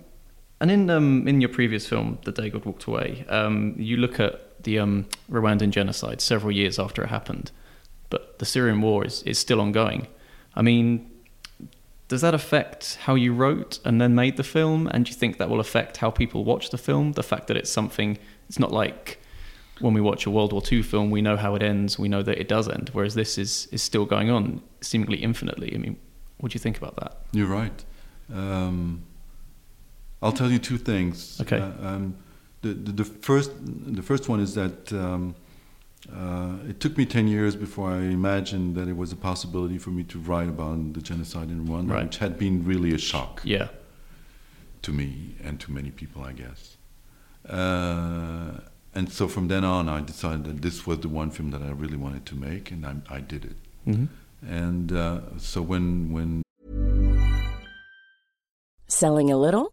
[0.62, 4.20] and in um, in your previous film, The Day God Walked Away, um, you look
[4.20, 7.50] at the um, Rwandan genocide several years after it happened,
[8.10, 10.06] but the Syrian war is is still ongoing.
[10.54, 11.10] I mean,
[12.06, 14.86] does that affect how you wrote and then made the film?
[14.86, 17.12] And do you think that will affect how people watch the film?
[17.12, 18.16] The fact that it's something,
[18.48, 19.18] it's not like
[19.80, 22.22] when we watch a World War II film, we know how it ends, we know
[22.22, 25.74] that it does end, whereas this is, is still going on seemingly infinitely.
[25.74, 25.96] I mean,
[26.38, 27.16] what do you think about that?
[27.32, 27.84] You're right.
[28.32, 29.02] Um,
[30.22, 31.40] I'll tell you two things.
[31.40, 31.58] Okay.
[31.58, 32.14] Uh, um,
[32.62, 33.50] the, the the first
[33.98, 35.34] the first one is that um,
[36.12, 39.90] uh, it took me ten years before I imagined that it was a possibility for
[39.90, 42.04] me to write about the genocide in Rwanda, Right.
[42.04, 43.68] which had been really a shock Yeah,
[44.82, 46.76] to me and to many people, I guess.
[47.48, 48.60] Uh,
[48.94, 51.70] and so from then on, I decided that this was the one film that I
[51.70, 53.56] really wanted to make, and I, I did it.
[53.84, 54.06] hmm
[54.46, 56.42] And uh, so when when
[58.88, 59.72] Selling a little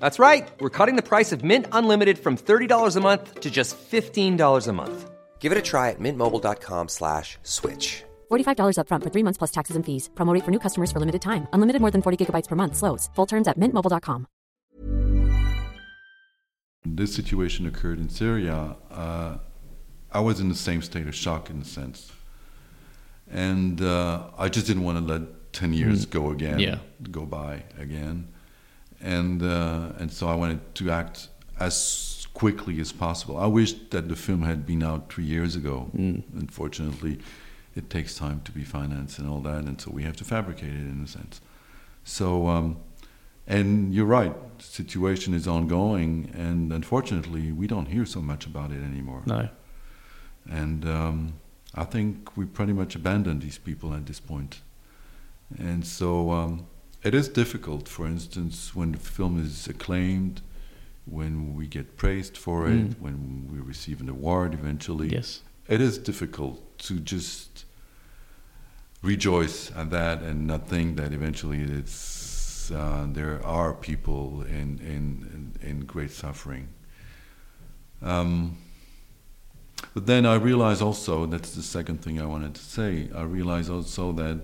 [0.00, 0.50] That's right.
[0.60, 4.72] We're cutting the price of Mint Unlimited from $30 a month to just $15 a
[4.72, 5.10] month.
[5.40, 8.02] Give it a try at mintmobile.com slash switch.
[8.32, 10.08] $45 upfront for three months plus taxes and fees.
[10.14, 11.46] Promo rate for new customers for limited time.
[11.52, 12.76] Unlimited more than 40 gigabytes per month.
[12.76, 13.10] Slows.
[13.14, 14.26] Full terms at mintmobile.com.
[16.86, 19.38] this situation occurred in Syria, uh,
[20.12, 22.12] I was in the same state of shock in a sense.
[23.30, 26.78] And uh, I just didn't want to let 10 years go again, Yeah.
[27.10, 28.28] go by again.
[29.04, 31.28] And, uh, and so I wanted to act
[31.60, 33.36] as quickly as possible.
[33.36, 35.90] I wish that the film had been out three years ago.
[35.94, 37.18] Unfortunately,
[37.76, 40.70] it takes time to be financed and all that, and so we have to fabricate
[40.70, 41.40] it in a sense.
[42.02, 42.78] So, um,
[43.46, 48.70] and you're right, the situation is ongoing, and unfortunately, we don't hear so much about
[48.70, 49.22] it anymore.
[49.26, 49.48] No.
[50.50, 51.34] And um,
[51.74, 54.60] I think we pretty much abandoned these people at this point.
[55.58, 56.66] And so um,
[57.04, 60.40] it is difficult, for instance, when the film is acclaimed,
[61.06, 63.00] when we get praised for it, Mm.
[63.00, 65.08] when we receive an award eventually.
[65.08, 65.42] Yes.
[65.68, 67.64] It is difficult to just
[69.02, 75.06] rejoice at that and not think that eventually it's, uh, there are people in, in,
[75.34, 76.68] in, in great suffering.
[78.02, 78.56] Um,
[79.92, 83.68] but then I realize also, that's the second thing I wanted to say, I realize
[83.68, 84.40] also that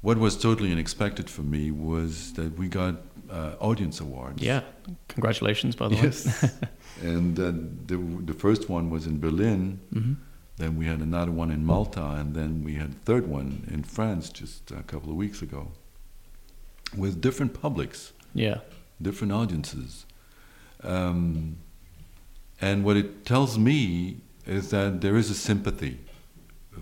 [0.00, 2.94] what was totally unexpected for me was that we got
[3.30, 4.42] uh, audience awards.
[4.42, 4.62] Yeah.
[5.08, 6.26] Congratulations, by the Yes.
[6.42, 6.50] way.
[7.02, 7.52] and uh,
[7.86, 9.80] the, the first one was in Berlin.
[9.92, 10.14] hmm
[10.56, 13.82] Then we had another one in Malta, and then we had a third one in
[13.84, 15.62] France just a couple of weeks ago.
[16.96, 18.58] with different publics, Yeah.
[19.00, 20.06] different audiences.
[20.82, 21.56] Um,
[22.60, 25.98] and what it tells me is that there is a sympathy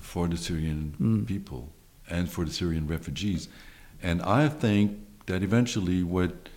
[0.00, 1.72] for the Syrian people
[2.08, 3.48] and for the Syrian refugees.
[4.02, 6.48] And I think that eventually what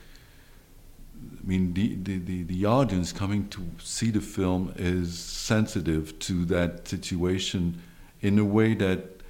[1.41, 6.88] I mean, the, the, the, audience coming to see the film is sensitive to that
[6.88, 7.81] situation
[8.21, 9.21] in a way that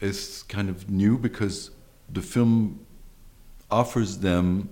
[0.00, 1.70] is kind of new because
[2.12, 2.86] the film
[3.70, 4.68] offers them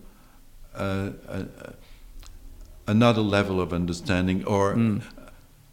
[0.75, 1.75] uh, a, a,
[2.87, 5.01] another level of understanding or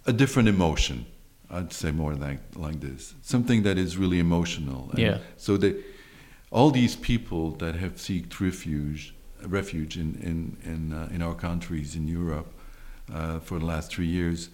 [0.06, 1.06] a different emotion.
[1.52, 4.90] I'd say more like like this, something that is really emotional.
[4.92, 5.18] And Yeah.
[5.38, 5.74] So they,
[6.52, 9.14] all these people that have sought refuge,
[9.48, 12.48] refuge in in in, uh, in our countries in Europe
[13.14, 14.50] uh, for the last three years,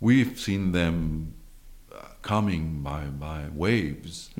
[0.00, 1.34] we've seen them
[1.92, 4.30] uh, coming by by waves,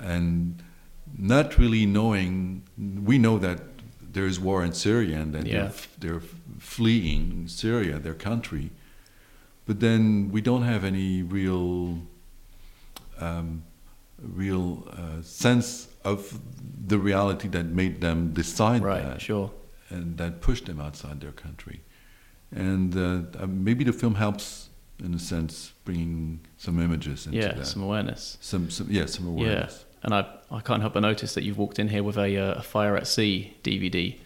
[0.00, 0.62] and
[1.16, 2.62] not really knowing.
[3.06, 3.58] We know that
[4.12, 5.70] there is war in Syria and that Yeah.
[6.00, 6.22] they're, they're
[6.58, 8.70] fleeing Syria, their country,
[9.68, 11.98] but then we don't have any real
[13.20, 13.62] um,
[14.18, 16.40] real uh, sense of
[16.86, 19.50] the reality that made them decide Right, that, sure.
[19.90, 21.80] and that pushed them outside their country.
[22.50, 24.70] And uh, uh, maybe the film helps,
[25.04, 27.66] in a sense, bringing some images into Yeah, that.
[27.66, 28.38] some awareness.
[28.40, 29.84] some, some, yeah, some awareness.
[29.84, 32.36] Yeah, and I I can't help but notice that you've walked in here with a,
[32.38, 34.16] uh, a Fire at Sea DVD,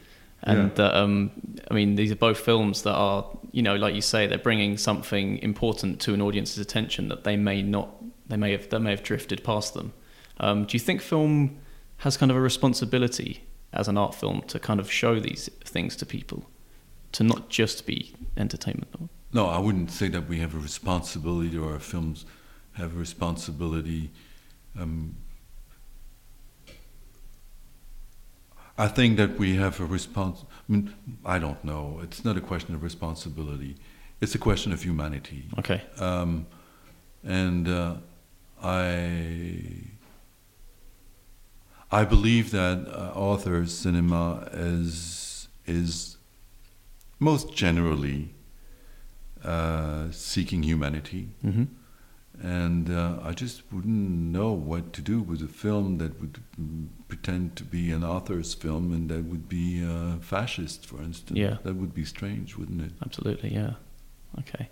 [0.44, 0.74] and Yeah.
[0.74, 1.30] that um,
[1.70, 4.76] I mean these are both films that are you know like you say they're bringing
[4.76, 7.88] something important to an audience's attention that they may not
[8.28, 9.92] they may have that may have drifted past them.
[10.40, 11.58] Um, do you think film
[11.98, 15.94] has kind of a responsibility as an art film to kind of show these things
[15.96, 16.44] to people,
[17.12, 18.88] to not just be entertainment?
[19.32, 22.26] No, I wouldn't say that we have a responsibility or our films
[22.72, 24.10] have a responsibility.
[24.78, 25.16] Um,
[28.78, 30.44] I think that we have a response.
[30.68, 32.00] I mean, I don't know.
[32.02, 33.76] It's not a question of responsibility.
[34.20, 35.44] It's a question of humanity.
[35.58, 35.82] Okay.
[35.98, 36.46] Um,
[37.24, 37.96] and uh,
[38.62, 39.62] I
[41.90, 46.16] I believe that uh, author cinema is is
[47.18, 48.34] most generally
[49.44, 51.64] uh, seeking humanity, hmm
[52.42, 56.40] and uh, I just wouldn't know what to do with a film that would
[57.06, 61.38] pretend to be an author's film and that would be uh, fascist, for instance.
[61.38, 61.58] Yeah.
[61.62, 62.92] that would be strange, wouldn't it?
[63.04, 63.74] Absolutely, yeah.
[64.40, 64.68] Okay.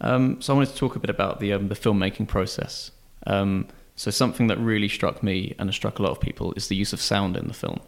[0.00, 2.92] Um, so I wanted to talk a bit about the um, the filmmaking process.
[3.26, 6.68] Um, so something that really struck me and has struck a lot of people is
[6.68, 7.80] the use of sound in the film,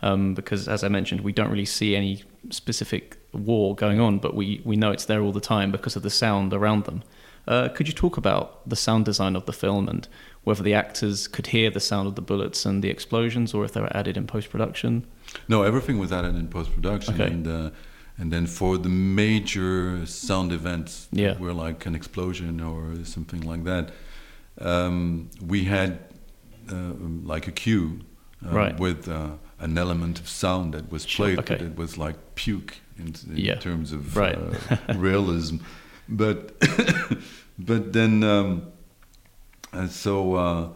[0.00, 4.34] um, because as I mentioned, we don't really see any specific war going on, but
[4.34, 7.02] we we know it's there all the time because of the sound around them.
[7.48, 10.06] Uh, could you talk about the sound design of the film and
[10.44, 13.72] whether the actors could hear the sound of the bullets and the explosions, or if
[13.72, 15.04] they were added in post production?
[15.48, 17.26] No, everything was added in post production, Okay.
[17.32, 17.70] and uh,
[18.18, 21.38] and then for the major sound events, Yeah.
[21.38, 23.92] were like an explosion or something like that,
[24.60, 25.98] um, we had
[26.70, 26.92] uh,
[27.24, 28.00] like a cue
[28.46, 28.78] uh, Right.
[28.78, 31.64] with uh, an element of sound that was played, but okay.
[31.64, 33.54] it was like puke in, in Yeah.
[33.58, 34.36] terms of Right.
[34.38, 35.56] uh, realism.
[36.10, 36.58] But
[37.58, 38.62] but then um,
[39.72, 40.34] and so.
[40.34, 40.68] Uh,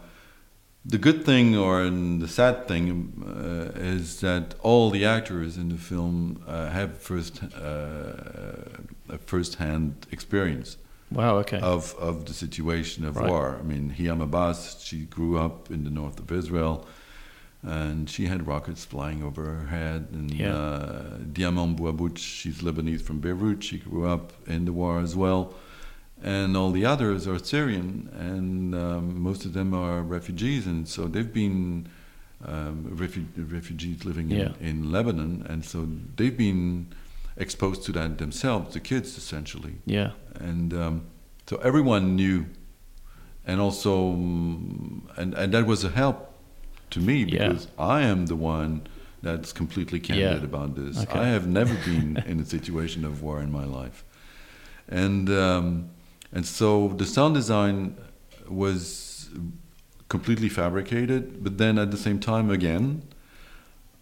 [0.87, 2.83] the good thing or the sad thing
[3.25, 10.05] uh, is that all the actors in the film uh, have first uh, a first-hand
[10.11, 10.77] experience
[11.11, 11.37] Wow.
[11.37, 11.59] Okay.
[11.59, 13.29] of of the situation of Right.
[13.29, 13.57] war.
[13.59, 16.85] I mean, Hiam Abbass, she grew up in the north of Israel,
[17.63, 20.07] and she had rockets flying over her head.
[20.11, 20.53] And Yeah.
[20.55, 23.63] uh, Diamand Bou Abboud, she's Lebanese from Beirut.
[23.63, 25.53] She grew up in the war as well.
[26.23, 31.07] And all the others are Syrian, and um, most of them are refugees, and so
[31.07, 31.87] they've been
[32.45, 34.51] um, refu- refugees living in, Yeah.
[34.61, 36.87] in Lebanon, and so they've been
[37.37, 40.11] exposed to that themselves, the kids essentially yeah.
[40.39, 41.01] and um,
[41.47, 42.45] so everyone knew,
[43.45, 46.33] and also, um, and and that was a help
[46.95, 47.49] to me Yeah.
[47.49, 48.71] because I am the one
[49.21, 50.49] that's completely candid Yeah.
[50.51, 50.95] about this.
[51.03, 51.19] Okay.
[51.19, 54.03] I have never been in a situation of war in my life,
[55.03, 55.65] and um,
[56.35, 56.67] and so
[57.01, 57.77] the sound design
[58.63, 59.29] was
[60.15, 62.85] completely fabricated, but then at the same time again.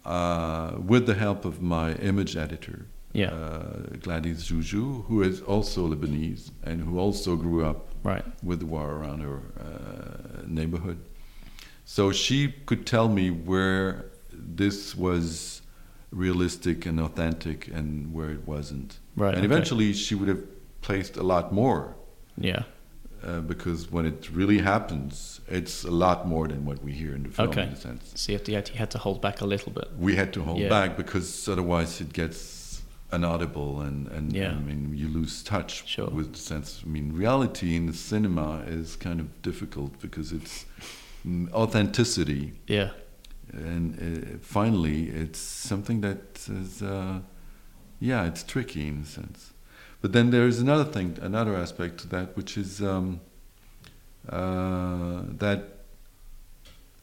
[0.04, 2.78] Uh, with the help of my image editor,
[3.14, 3.30] Yeah.
[3.32, 8.22] uh, Gladys Joujou, who is also Lebanese and who also grew up Right.
[8.42, 10.98] with the war around her uh, neighborhood.
[11.84, 15.62] So she could tell me where this was
[16.10, 18.98] realistic and authentic and where it wasn't.
[19.16, 19.46] Right, And okay.
[19.46, 20.42] eventually she would have
[20.80, 21.96] placed a lot more
[22.38, 22.62] Yeah.
[23.22, 27.24] uh, because when it really happens, it's a lot more than what we hear in
[27.24, 27.48] the film.
[27.48, 27.62] okay.
[27.64, 29.46] In a sense, So you, to, you had to- you had to hold back a
[29.46, 29.88] little bit.
[29.98, 30.68] we had to hold Yeah.
[30.68, 32.82] back because otherwise it gets
[33.12, 34.52] inaudible and and Yeah.
[34.52, 36.08] I mean you lose touch Sure.
[36.10, 36.80] with the sense.
[36.84, 40.66] I mean, reality in the cinema is kind of difficult because it's
[41.52, 42.90] authenticity Yeah.
[43.52, 47.20] and uh, finally it's something that is uh,
[48.00, 49.52] yeah it's tricky in a sense
[50.02, 53.20] but then there's another thing another aspect to that which is um,
[54.28, 55.60] uh, that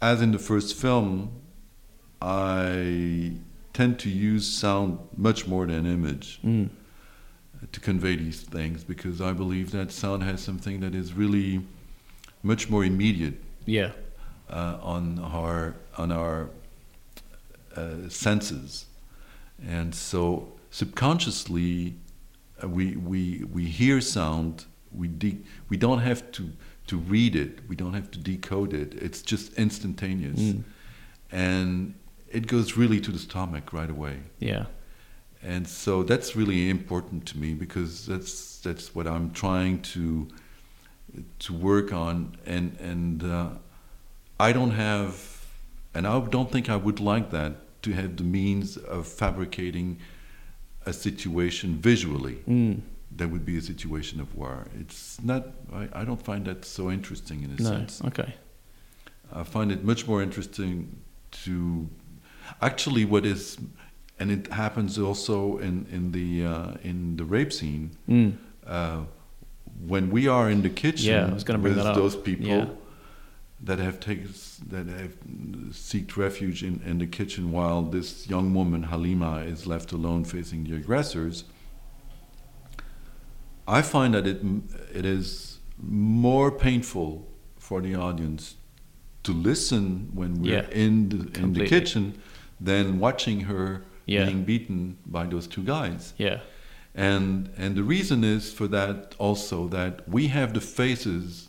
[0.01, 1.31] as in the first film
[2.21, 3.31] i
[3.73, 6.69] tend to use sound much more than image Mm.
[7.71, 11.61] to convey these things because i believe that sound has something that is really
[12.43, 13.91] much more immediate Yeah.
[14.51, 16.49] Uh, on our on our
[17.75, 18.85] uh, senses,
[19.67, 21.95] and so subconsciously
[22.63, 24.65] uh, we we we hear sound.
[24.93, 25.39] We de-
[25.69, 26.49] we don't have to
[26.87, 27.59] to read it.
[27.69, 28.93] We don't have to decode it.
[28.95, 30.63] It's just instantaneous, Mm.
[31.31, 31.93] and
[32.29, 34.17] it goes really to the stomach right away.
[34.39, 34.65] Yeah.
[35.43, 40.27] And so that's really important to me because that's that's what I'm trying to
[41.39, 43.49] to work on, and and uh,
[44.47, 45.13] I don't have,
[45.95, 47.51] and I don't think I would like that
[47.83, 49.87] to have the means of fabricating
[50.85, 52.37] a situation visually.
[52.47, 52.81] Mm.
[53.17, 54.55] That would be a situation of war.
[54.81, 55.41] It's not.
[55.81, 57.69] I, I don't find that so interesting in a No.
[57.69, 58.01] sense.
[58.09, 58.29] Okay.
[59.41, 60.75] I find it much more interesting
[61.45, 61.53] to
[62.61, 63.57] actually what is,
[64.19, 65.37] and it happens also
[65.67, 67.85] in in the uh, in the rape scene.
[68.07, 68.31] Mm.
[68.65, 69.01] Uh,
[69.87, 71.95] when we are in the kitchen Yeah, I was gonna bring with that up.
[72.01, 72.65] those people Yeah.
[73.63, 74.33] That have taken
[74.67, 75.13] that have
[75.71, 80.63] seeked refuge in, in the kitchen while this young woman Halima is left alone facing
[80.63, 81.43] the aggressors.
[83.67, 84.41] I find that it
[84.93, 88.55] it is more painful for the audience
[89.23, 92.13] to listen when we're Yeah, in the in the kitchen
[92.59, 94.25] than watching her Yeah.
[94.25, 96.13] being beaten by those two guys.
[96.17, 96.39] Yeah.
[96.95, 101.47] And and the reason is for that also that we have the faces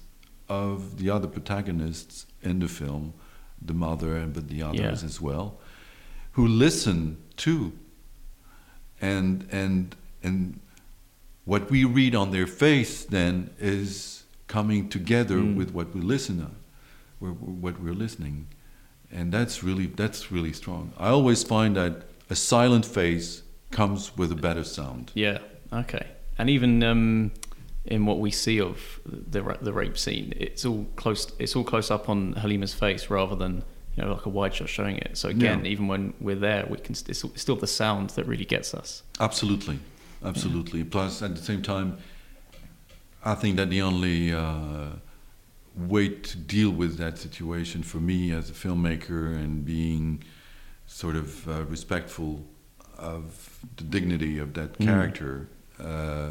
[0.53, 3.15] of the other protagonists in the film,
[3.61, 5.09] the mother and but the others Yeah.
[5.11, 5.59] as well,
[6.33, 7.73] who listen too.
[9.01, 10.61] And and and
[11.45, 15.57] what we read on their face then is coming together Mm.
[15.57, 16.39] with what we listen
[17.21, 18.47] wh- what we're listening,
[19.11, 20.93] and that's really that's really strong.
[20.99, 21.93] I always find that
[22.31, 25.11] a silent face comes with a better sound.
[25.15, 25.39] Yeah.
[25.73, 26.07] Okay.
[26.39, 27.31] And even um,
[27.85, 31.33] in what we see of the the rape scene, it's all close.
[31.39, 33.65] It's all close up on Halima's face rather than
[33.97, 35.17] you know like a wide shot showing it.
[35.19, 35.71] So again, Yeah.
[35.73, 36.95] even when we're there, we can.
[37.09, 39.03] It's still the sound that really gets us.
[39.21, 39.79] Absolutely,
[40.25, 40.85] absolutely.
[40.85, 41.99] Plus, at the same time,
[43.25, 44.91] I think that the only uh,
[45.77, 50.23] way to deal with that situation for me as a filmmaker and being
[50.87, 52.45] sort of uh, respectful
[52.99, 54.85] of the dignity of that Mm.
[54.85, 55.49] character
[55.81, 56.31] uh,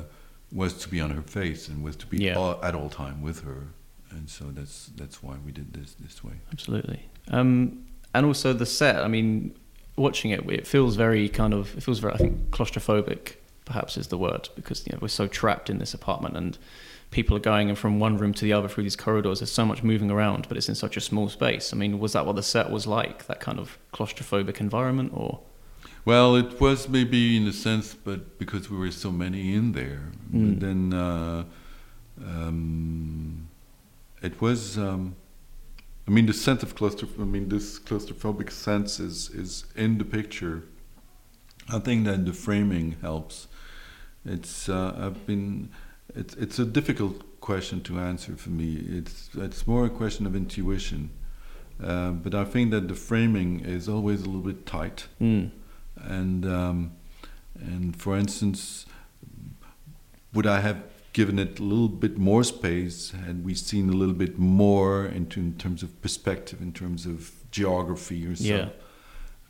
[0.52, 2.36] was to be on her face and was to be Yeah.
[2.36, 3.68] all, at all time with her.
[4.10, 6.34] And so that's that's why we did this this way.
[6.52, 7.06] Absolutely.
[7.30, 8.98] Um, and also the set.
[8.98, 9.56] I mean,
[9.96, 11.76] watching it, it feels very kind of.
[11.78, 12.14] It feels very.
[12.14, 15.94] I think claustrophobic, perhaps, is the word because you know we're so trapped in this
[15.94, 16.58] apartment and
[17.12, 19.40] people are going from one room to the other through these corridors.
[19.40, 21.72] There's so much moving around, but it's in such a small space.
[21.74, 23.28] I mean, was that what the set was like?
[23.28, 25.40] That kind of claustrophobic environment, or
[26.04, 30.12] Well, it was maybe in a sense, but because we were so many in there,
[30.34, 30.50] Mm.
[30.50, 31.44] but then uh,
[32.26, 33.48] um,
[34.22, 34.78] it was.
[34.78, 35.16] Um,
[36.08, 40.06] I mean, the sense of claustroph- I mean, this claustrophobic sense is is in the
[40.06, 40.64] picture.
[41.70, 43.48] I think that the framing helps.
[44.26, 44.70] It's.
[44.70, 45.70] Uh, I've been.
[46.16, 46.34] It's.
[46.36, 48.76] It's a difficult question to answer for me.
[48.98, 49.30] It's.
[49.36, 51.10] It's more a question of intuition.
[51.84, 55.50] Uh, but I think that the framing is always a little bit tight mm,
[55.96, 56.92] and um,
[57.56, 58.86] and for instance,
[60.34, 60.84] would I have
[61.14, 65.40] given it a little bit more space had we seen a little bit more into
[65.40, 68.44] in terms of perspective, in terms of geography or so?
[68.44, 68.70] Yeah.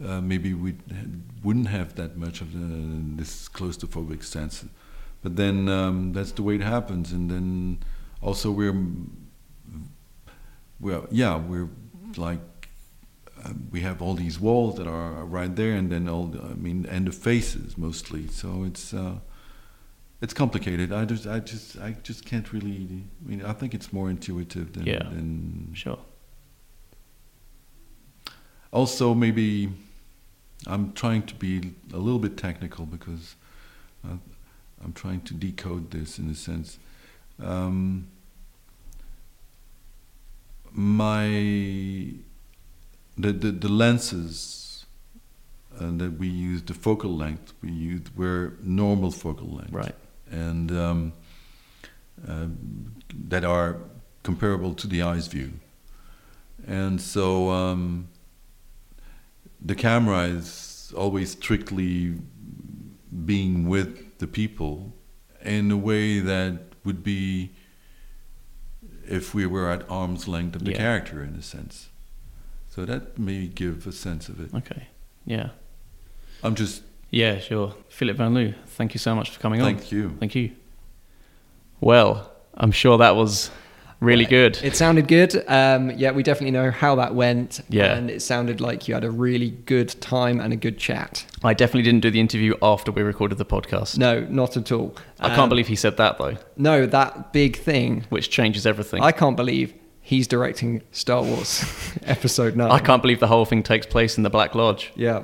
[0.03, 0.75] Uh, maybe we
[1.43, 4.65] wouldn't have that much of the, this claustrophobic sense,
[5.21, 7.77] but then um, that's the way it happens, and then
[8.19, 8.73] also we're
[10.79, 11.69] well, yeah, we're
[12.17, 12.39] like
[13.71, 16.85] we have all these walls that are right there, and then all the, I mean,
[16.89, 18.27] and the faces mostly.
[18.27, 19.15] So it's uh,
[20.21, 20.91] it's complicated.
[20.91, 23.03] I just I just I just can't really.
[23.25, 24.85] I mean, I think it's more intuitive than.
[24.85, 25.03] Yeah.
[25.03, 25.99] than sure.
[28.71, 29.69] also, maybe
[30.67, 33.35] I'm trying to be a little bit technical because
[34.05, 34.17] uh,
[34.83, 36.77] I'm trying to decode this in a sense.
[37.43, 38.07] Um,
[40.71, 42.13] my
[43.18, 44.86] the the, the lenses
[45.80, 49.95] uh, that we used, the focal length we used were normal focal length, Right.
[50.30, 51.14] and um,
[52.28, 52.47] uh,
[53.30, 53.78] that are
[54.24, 55.51] comparable to the eyes view,
[56.68, 58.07] and so um,
[59.64, 62.16] the camera is always strictly
[63.26, 64.93] being with the people
[65.43, 66.53] in a way that
[66.84, 67.51] would be
[69.07, 70.78] if we were at arm's length of the Yeah.
[70.78, 71.89] character in a sense.
[72.74, 74.53] So that may give a sense of it.
[74.55, 74.88] Okay.
[75.26, 75.49] Yeah.
[76.43, 77.76] I'm just Yeah, sure.
[77.89, 79.76] Philippe Van Leeuw, thank you so much for coming on.
[79.76, 80.15] Thank you.
[80.19, 80.51] Thank you.
[81.82, 83.49] Well, I'm sure that was
[83.99, 84.57] really good.
[84.63, 85.43] It sounded good.
[85.47, 87.59] Um, yeah, we definitely know how that went.
[87.69, 87.93] Yeah.
[87.95, 91.26] And it sounded like you had a really good time and a good chat.
[91.43, 93.97] I definitely didn't do the interview after we recorded the podcast.
[93.97, 94.95] No, not at all.
[95.19, 98.05] I can't Um, believe he said that though, No, that big thing.
[98.09, 99.03] which changes everything.
[99.03, 99.74] I can't believe
[100.12, 101.64] he's directing Star Wars
[102.03, 102.70] Episode 9.
[102.70, 104.91] I can't believe the whole thing takes place in the Black Lodge.
[104.95, 105.24] Yeah.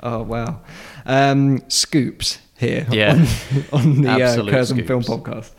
[0.00, 0.62] Oh, wow.
[1.04, 3.26] Um, scoops here Yeah.
[3.72, 5.02] on, on the uh, Curzon Film.
[5.02, 5.52] Podcast.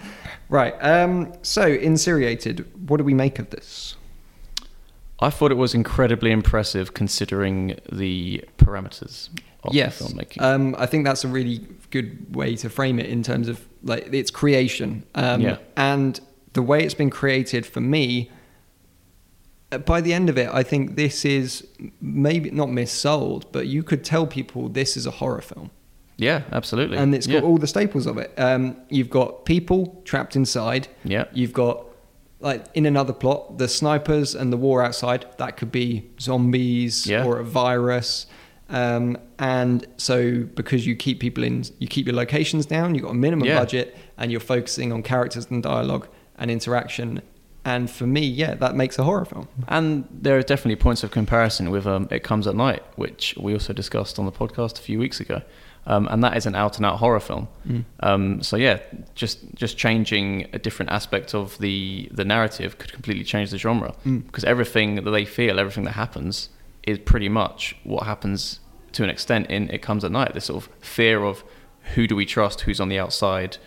[0.49, 0.73] Right.
[0.81, 3.95] Um, so, Insyriated, what do we make of this?
[5.19, 9.29] I thought it was incredibly impressive considering the parameters
[9.63, 9.99] of yes.
[9.99, 10.41] the filmmaking.
[10.41, 14.11] Um, I think that's a really good way to frame it in terms of like
[14.11, 15.05] its creation.
[15.13, 15.57] Um, Yeah.
[15.75, 16.19] And
[16.53, 18.31] the way it's been created for me,
[19.85, 21.67] by the end of it, I think this is
[22.01, 25.71] maybe not missold, but you could tell people this is a horror film.
[26.19, 26.97] yeah, absolutely.
[26.97, 27.47] and it's got Yeah.
[27.49, 28.33] all the staples of it.
[28.39, 30.87] Um, you've got people trapped inside.
[31.03, 31.25] Yeah.
[31.31, 31.83] You've got
[32.39, 35.25] like in another plot, the snipers and the war outside.
[35.37, 37.23] That could be zombies Yeah.
[37.25, 38.25] or a virus.
[38.69, 42.95] Um, and so because you keep people in, you keep your locations down.
[42.95, 43.59] You've got a minimum Yeah.
[43.59, 46.07] budget, and you're focusing on characters and dialogue
[46.37, 47.21] and interaction.
[47.67, 49.47] And for me, yeah, that makes a horror film.
[49.67, 53.51] And there are definitely points of comparison with um, It Comes at Night, which we
[53.51, 55.41] also discussed on the podcast a few weeks ago.
[55.85, 57.47] Um, and that is an out and out horror film.
[58.01, 58.79] Um, so yeah,
[59.15, 63.93] just just changing a different aspect of the the narrative could completely change the genre
[64.27, 66.49] because everything that they feel, everything that happens,
[66.83, 68.59] is pretty much what happens
[68.93, 70.33] to an extent in It Comes at Night.
[70.33, 71.43] This sort of fear of
[71.95, 73.57] who do we trust, who's on the outside,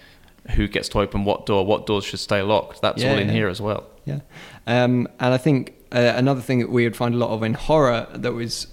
[0.56, 2.82] who gets to open what door, what doors should stay locked.
[2.82, 3.34] That's Yeah, all in yeah.
[3.34, 3.86] here as well.
[4.10, 4.84] Yeah.
[4.84, 7.54] Um, and I think uh, another thing that we would find a lot of in
[7.54, 8.66] horror that was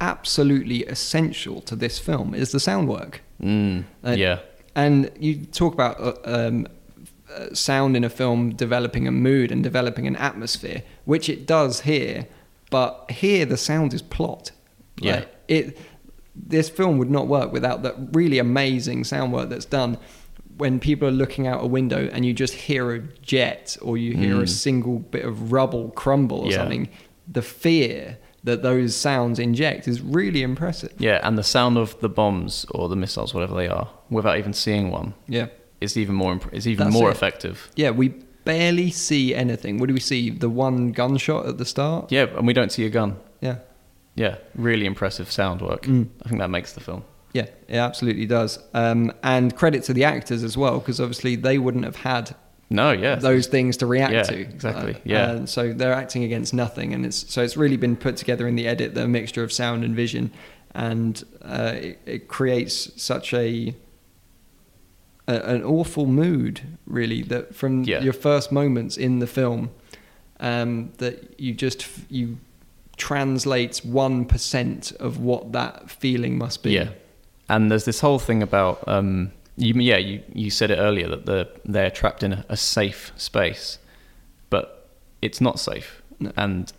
[0.00, 3.20] absolutely essential to this film is the sound work.
[3.40, 4.38] Mm, Uh, yeah.
[4.74, 6.66] And you talk about uh, um,
[7.34, 11.82] uh, sound in a film developing a mood and developing an atmosphere, which it does
[11.82, 12.26] here.
[12.70, 14.50] But here, the sound is plot.
[14.96, 15.24] Yeah.
[15.48, 15.78] It.
[16.34, 19.98] This film would not work without that really amazing sound work that's done.
[20.58, 24.16] When people are looking out a window and you just hear a jet or you
[24.16, 26.50] hear a single bit of rubble crumble or Mm.
[26.50, 26.56] Yeah.
[26.58, 26.88] something,
[27.26, 30.92] the fear that those sounds inject is really impressive.
[30.98, 34.52] Yeah, and the sound of the bombs or the missiles, whatever they are, without even
[34.52, 35.46] seeing one, Yeah.
[35.80, 37.12] is even more imp- is even That's more it.
[37.12, 37.70] effective.
[37.76, 38.08] Yeah, we
[38.44, 39.78] barely see anything.
[39.78, 40.28] What do we see?
[40.30, 42.10] The one gunshot at the start?
[42.10, 43.16] Yeah, and we don't see a gun.
[43.40, 43.56] Yeah.
[44.16, 45.82] Yeah, really impressive sound work.
[45.86, 46.08] Mm.
[46.24, 47.04] I think that makes the film.
[47.32, 48.58] Yeah, it absolutely does.
[48.74, 52.34] Um, and credit to the actors as well, because obviously they wouldn't have had
[52.68, 54.38] No, yeah, those things to react Yeah, to.
[54.40, 55.30] exactly, Uh, yeah.
[55.32, 58.54] and so they're acting against nothing, and it's so it's really been put together in
[58.56, 60.30] the edit, the mixture of sound and vision,
[60.74, 63.74] and uh, it, it creates such a,
[65.28, 68.02] a an awful mood, really, that from Yeah.
[68.02, 69.70] your first moments in the film,
[70.40, 72.38] um, that you just you
[72.96, 76.72] translates one percent of what that feeling must be.
[76.72, 76.88] Yeah,
[77.48, 79.74] and there's this whole thing about um, you.
[79.74, 83.78] Yeah, you, you said it earlier that the they're trapped in a, a safe space,
[84.50, 84.88] but
[85.20, 86.02] it's not safe.
[86.20, 86.32] No.
[86.36, 86.72] And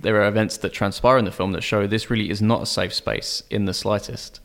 [0.00, 2.66] there are events that transpire in the film that show this really is not a
[2.66, 4.40] safe space in the slightest.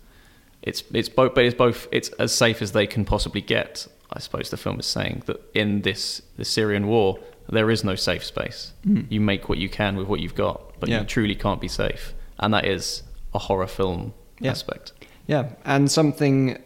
[0.61, 1.88] It's it's both, but it's both.
[1.91, 3.88] It's as safe as they can possibly get.
[4.13, 7.19] I suppose the film is saying that in this the Syrian war,
[7.49, 8.73] there is no safe space.
[9.09, 10.89] You make what you can with what you've got, but.
[10.89, 11.01] Yeah.
[11.01, 13.03] you truly can't be safe, and that is
[13.34, 14.51] a horror film Yeah.
[14.51, 14.93] aspect.
[15.28, 16.61] Yeah, and something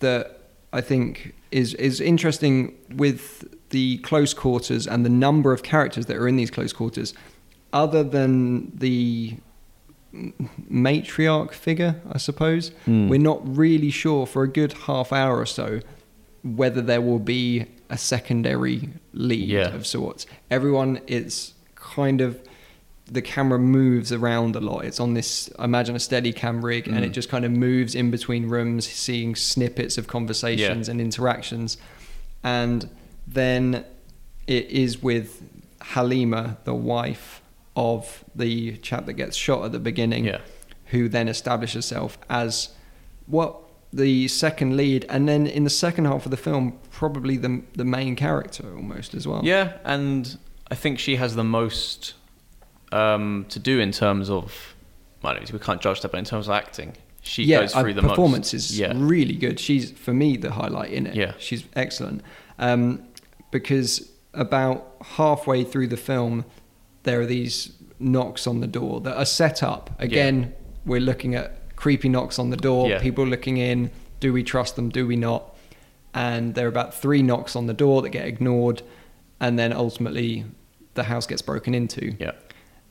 [0.00, 0.38] that
[0.72, 6.16] I think is is interesting with the close quarters and the number of characters that
[6.16, 7.14] are in these close quarters,
[7.72, 9.34] other than the
[10.70, 13.08] matriarch figure, I suppose, Mm.
[13.08, 15.80] we're not really sure for a good half hour or so
[16.42, 19.74] whether there will be a secondary lead Yeah.
[19.74, 20.26] of sorts.
[20.50, 22.40] Everyone is kind of
[23.10, 24.84] the camera moves around a lot.
[24.84, 27.02] It's on this, imagine, a steady cam rig, and Mm.
[27.04, 30.92] it just kind of moves in between rooms, seeing snippets of conversations Yeah.
[30.92, 31.76] and interactions.
[32.44, 32.88] And
[33.26, 33.84] then
[34.46, 35.42] it is with
[35.80, 37.42] Halima, the wife
[37.76, 40.38] of the chap that gets shot at the beginning, Yeah.
[40.86, 42.70] who then establishes herself as
[43.26, 43.56] what
[43.92, 47.84] the second lead, and then in the second half of the film, probably the the
[47.84, 49.42] main character almost as well.
[49.44, 50.38] Yeah, and
[50.70, 52.14] I think she has the most
[52.92, 54.74] um, to do in terms of.
[55.22, 57.94] Well, we can't judge that, but in terms of acting, she yeah, goes uh, through
[57.94, 58.70] the performance most.
[58.70, 59.60] is yeah, really good.
[59.60, 61.14] She's for me the highlight in it.
[61.14, 61.34] Yeah.
[61.38, 62.22] she's excellent.
[62.58, 63.04] Um,
[63.52, 66.44] because about halfway through the film,
[67.04, 69.90] there are these knocks on the door that are set up.
[70.00, 70.52] Again,
[70.84, 72.88] we're looking at creepy knocks on the door.
[72.88, 73.00] Yeah.
[73.00, 73.90] People looking in.
[74.18, 74.88] Do we trust them?
[74.88, 75.56] Do we not?
[76.14, 78.82] And there are about three knocks on the door that get ignored,
[79.40, 80.44] and then ultimately
[80.94, 82.14] the house gets broken into.
[82.18, 82.32] yeah,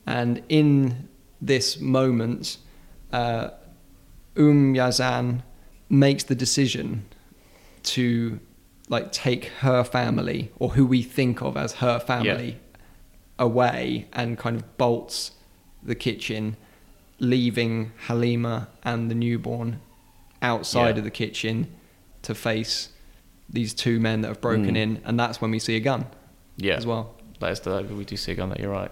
[0.06, 1.08] And in
[1.40, 2.58] this moment,
[3.12, 3.50] uh,
[4.36, 5.42] Um Yazan
[5.88, 7.04] makes the decision
[7.82, 8.40] to
[8.88, 12.58] like take her family or who we think of as her family
[13.38, 15.32] away and kind of bolts
[15.82, 16.56] the kitchen,
[17.18, 19.80] leaving Halima and the newborn
[20.40, 20.98] outside Yeah.
[20.98, 21.66] of the kitchen
[22.22, 22.88] to face
[23.48, 24.82] these two men that have broken Mm.
[24.84, 26.06] in, and that's when we see a gun
[26.56, 26.74] yeah.
[26.74, 27.14] as well.
[27.40, 28.48] That is the we do see a gun.
[28.50, 28.90] That you're right.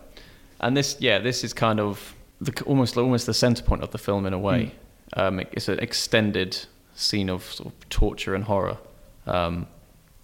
[0.61, 3.99] And this, yeah, this is kind of the almost almost the center point of the
[3.99, 4.73] film in a way.
[5.15, 6.57] Um, it- it's an extended
[6.95, 8.79] scene of, sort of torture and horror.
[9.27, 9.67] Um,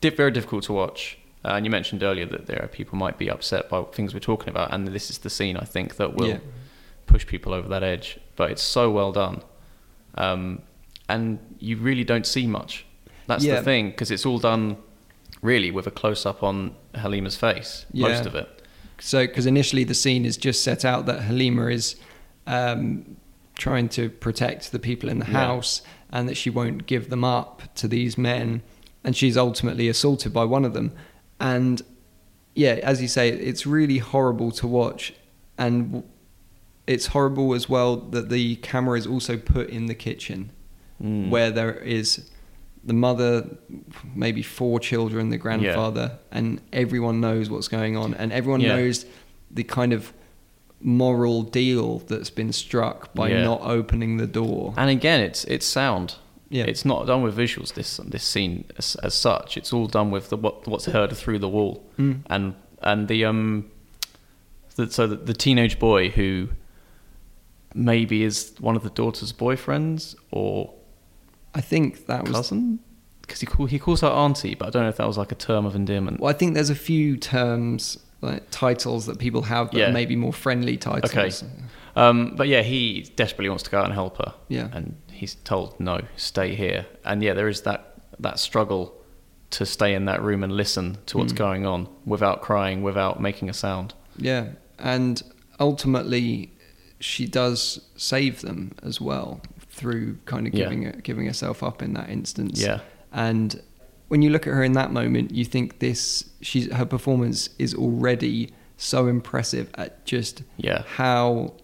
[0.01, 1.19] di- very difficult to watch.
[1.45, 4.21] Uh, and you mentioned earlier that there are people might be upset by things we're
[4.21, 6.39] talking about, and this is the scene I think that will Yeah.
[7.07, 8.19] push people over that edge.
[8.37, 9.43] But it's so well done,
[10.17, 10.63] um,
[11.09, 12.85] and you really don't see much.
[13.27, 13.57] That's Yeah.
[13.57, 14.77] the thing because it's all done
[15.43, 18.56] really with a close up on Halima's face, most of it.
[18.99, 21.97] So, because initially the scene is just set out that Halima is
[22.47, 23.17] um,
[23.57, 25.33] trying to protect the people in the Yeah.
[25.33, 28.63] house and that she won't give them up to these men,
[29.05, 30.93] and she's ultimately assaulted by one of them.
[31.41, 31.83] And
[32.55, 35.13] yeah, as you say, it's really horrible to watch,
[35.59, 36.03] and
[36.87, 40.51] it's horrible as well that the camera is also put in the kitchen
[41.03, 41.29] Mm.
[41.29, 42.31] where there is
[42.87, 43.33] the mother,
[44.15, 48.77] maybe four children, the grandfather, and everyone knows what's going on, and everyone Yeah.
[48.77, 49.05] knows
[49.51, 50.13] the kind of
[50.81, 53.43] moral deal that's been struck by Yeah.
[53.45, 54.73] not opening the door.
[54.77, 56.15] And again, it's it's sound.
[56.49, 56.65] Yeah.
[56.73, 57.75] It's not done with visuals.
[57.75, 61.41] This this scene as, as such, it's all done with the what what's heard through
[61.41, 62.21] the wall, Mm.
[62.27, 63.65] and and the um,
[64.77, 66.49] the, so the, the teenage boy who
[67.75, 70.73] maybe is one of the daughter's boyfriends or
[71.57, 72.33] I think that was.
[72.33, 72.79] cousin,
[73.23, 75.33] because he call, he calls her auntie, but I don't know if that was like
[75.33, 76.21] a term of endearment.
[76.21, 79.91] Well, I think there's a few terms, like titles that people have that Yeah.
[79.91, 81.13] maybe more friendly titles.
[81.13, 81.31] Okay.
[81.97, 84.35] Um, but yeah, he desperately wants to go out and help her.
[84.49, 84.69] Yeah.
[84.73, 86.85] And he's told, no, stay here.
[87.05, 87.81] And yeah, there is that,
[88.21, 88.93] that struggle
[89.51, 91.37] to stay in that room and listen to what's Mm.
[91.47, 93.95] going on without crying, without making a sound.
[94.19, 94.49] Yeah,
[94.79, 95.23] and
[95.59, 96.53] ultimately,
[97.01, 99.41] she does save them as well
[99.77, 100.65] through kind of Yeah.
[100.65, 102.61] giving giving herself up in that instance.
[102.61, 102.81] Yeah.
[103.13, 103.61] and
[104.09, 106.01] when you look at her in that moment, you think this
[106.41, 110.83] she's her performance is already so impressive at just Yeah.
[111.01, 111.55] how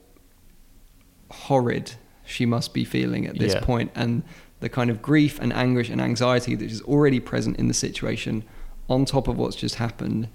[1.31, 1.93] horrid
[2.25, 3.61] she must be feeling at this Yeah.
[3.61, 4.23] point and
[4.61, 8.45] the kind of grief and anguish and anxiety that is already present in the situation
[8.89, 10.29] on top of what's just happened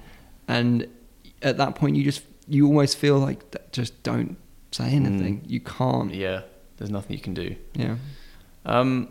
[0.47, 0.87] and
[1.41, 3.39] at that point you just you almost feel like
[3.71, 4.37] just don't
[4.71, 6.15] say anything you can't Mm.
[6.15, 6.41] Yeah.
[6.77, 7.55] There's nothing you can do.
[7.73, 7.95] yeah
[8.65, 9.09] Um,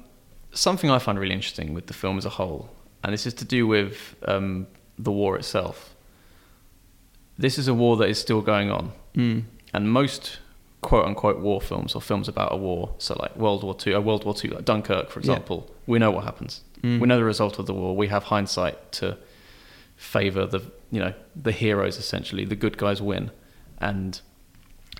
[0.53, 2.71] something I find really interesting with the film as a whole,
[3.03, 4.67] and this is to do with um,
[4.99, 5.95] the war itself.
[7.39, 9.45] This is a war that is still going on, Mm.
[9.75, 10.39] and most
[10.83, 14.01] quote unquote war films or films about a war, so like World War Two, uh,
[14.01, 15.25] World War Two, like Dunkirk, for Yeah.
[15.33, 16.63] example, we know what happens.
[16.83, 17.01] Mm.
[17.01, 17.97] We know the result of the war.
[17.97, 19.19] We have hindsight to
[19.97, 20.61] favor the
[20.91, 22.45] you know the heroes essentially.
[22.45, 23.31] The good guys win,
[23.79, 24.21] and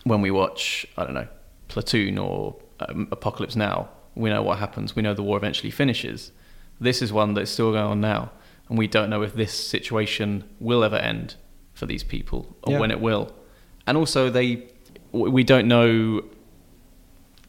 [0.05, 1.29] when we watch I don't know
[1.69, 4.97] Platoon or um, Apocalypse Now, we know what happens.
[4.97, 6.33] We know the war eventually finishes.
[6.81, 8.31] This is one that's still going on now,
[8.69, 11.37] and we don't know if this situation will ever end
[11.75, 12.81] for these people or Yeah.
[12.81, 13.33] when it will.
[13.87, 14.69] And also, they
[15.13, 16.23] we don't know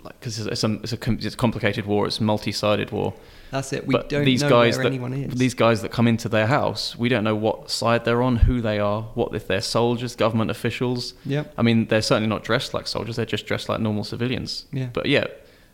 [0.03, 2.05] like because it's a, it's a com- it's a complicated war.
[2.07, 3.13] It's a multi-sided war.
[3.51, 5.91] that's it we but don't these know guys where that anyone is these guys that
[5.91, 9.33] come into their house, we don't know what side they're on, who they are, what
[9.35, 11.13] if they're soldiers, government officials.
[11.25, 11.53] Yep.
[11.57, 13.15] I mean, they're certainly not dressed like soldiers.
[13.15, 14.65] They're just dressed like normal civilians.
[14.71, 14.89] Yeah.
[14.93, 15.25] But yeah,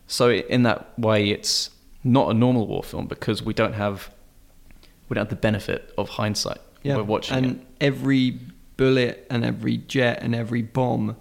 [0.08, 1.70] so in that way, it's
[2.04, 4.10] not a normal war film because we don't have
[5.10, 6.60] we don't have the benefit of hindsight.
[6.82, 7.68] yeah We're watching and it.
[7.82, 8.40] every
[8.78, 11.16] bullet and every jet and every bomb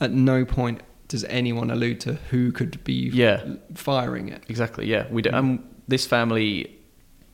[0.00, 0.80] at no point
[1.10, 3.42] does anyone allude to who could be Yeah.
[3.74, 4.86] firing it Exactly.
[4.86, 5.30] Yeah, we do.
[5.32, 6.50] Um, this family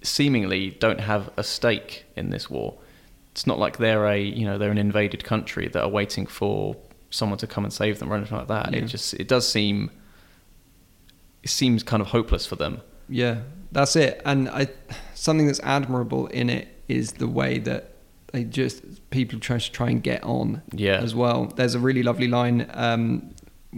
[0.03, 2.79] seemingly don't have a stake in this war.
[3.33, 6.75] it's not like they're a you know they're an invaded country that are waiting for
[7.11, 8.73] someone to come and save them or anything like that.
[8.73, 8.79] Yeah.
[8.79, 9.91] It just it does seem
[11.43, 12.81] it seems kind of hopeless for them.
[13.09, 13.37] Yeah,
[13.73, 14.21] that's it.
[14.25, 14.69] And I,
[15.15, 17.93] something that's admirable in it is the way that
[18.33, 20.63] they just people try to try and get on.
[20.73, 20.97] Yeah.
[20.99, 23.31] As well, there's a really lovely line um,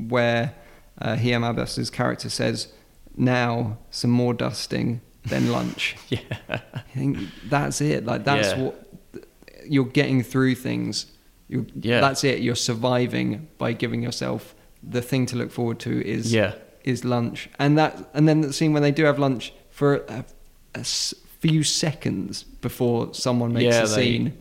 [0.09, 0.55] where
[1.01, 2.69] uh, Hiam Abbass's character says,
[3.17, 6.21] "Now some more dusting, then lunch." Yeah.
[6.75, 7.19] I think
[7.49, 8.05] that's it.
[8.05, 8.63] Like that's Yeah.
[8.63, 8.87] what
[9.67, 11.07] you're getting through things.
[11.49, 12.01] You, Yeah.
[12.01, 12.41] That's it.
[12.41, 16.55] You're surviving by giving yourself the thing to look forward to is Yeah.
[16.85, 20.05] is lunch, and that and then the scene when they do have lunch for
[20.75, 20.85] a
[21.41, 24.33] few seconds before someone makes Yeah, a they- scene.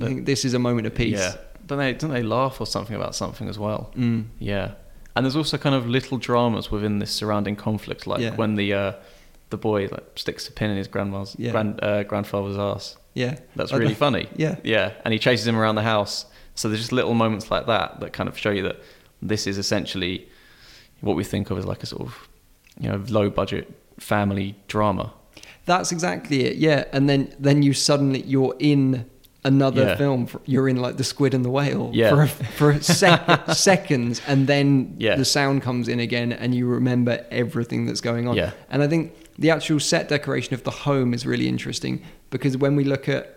[0.00, 1.18] I think this is a moment of peace.
[1.18, 1.34] Yeah.
[1.70, 3.92] Don't they don't they laugh or something about something as well?
[3.96, 4.24] Mm.
[4.40, 4.72] Yeah.
[5.14, 8.34] And there's also kind of little dramas within this surrounding conflict, like Yeah.
[8.34, 8.92] when the uh,
[9.50, 11.52] the boy like sticks a pin in his grandma's Yeah.
[11.52, 12.96] grand, uh, grandfather's ass.
[13.14, 14.28] Yeah, That's Like really funny.
[14.36, 16.26] Yeah, Yeah, and he chases him around the house.
[16.54, 18.76] So there's just little moments like that that kind of show you that
[19.22, 20.28] this is essentially
[21.00, 22.28] what we think of as like a sort of
[22.80, 23.64] you know low budget
[23.98, 25.12] family drama.
[25.66, 26.56] That's exactly it.
[26.56, 29.06] Yeah, and then then you suddenly you're in
[29.44, 29.96] another Yeah.
[29.96, 30.26] film.
[30.26, 32.10] For, you're in like the Squid and the Whale Yeah.
[32.10, 35.16] for a, for a sec- seconds, and then Yeah.
[35.16, 38.38] the sound comes in again, and you remember everything that's going on.
[38.70, 42.76] And I think the actual set decoration of the home is really interesting because when
[42.76, 43.36] we look at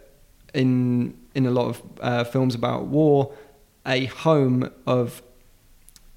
[0.54, 3.32] in in a lot of uh, films about war,
[3.88, 5.24] a home of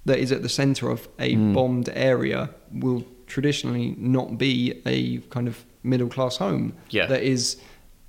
[0.05, 1.55] that is at the center of a Mm.
[1.55, 6.73] bombed area will traditionally not be a kind of middle class home
[7.09, 7.57] that is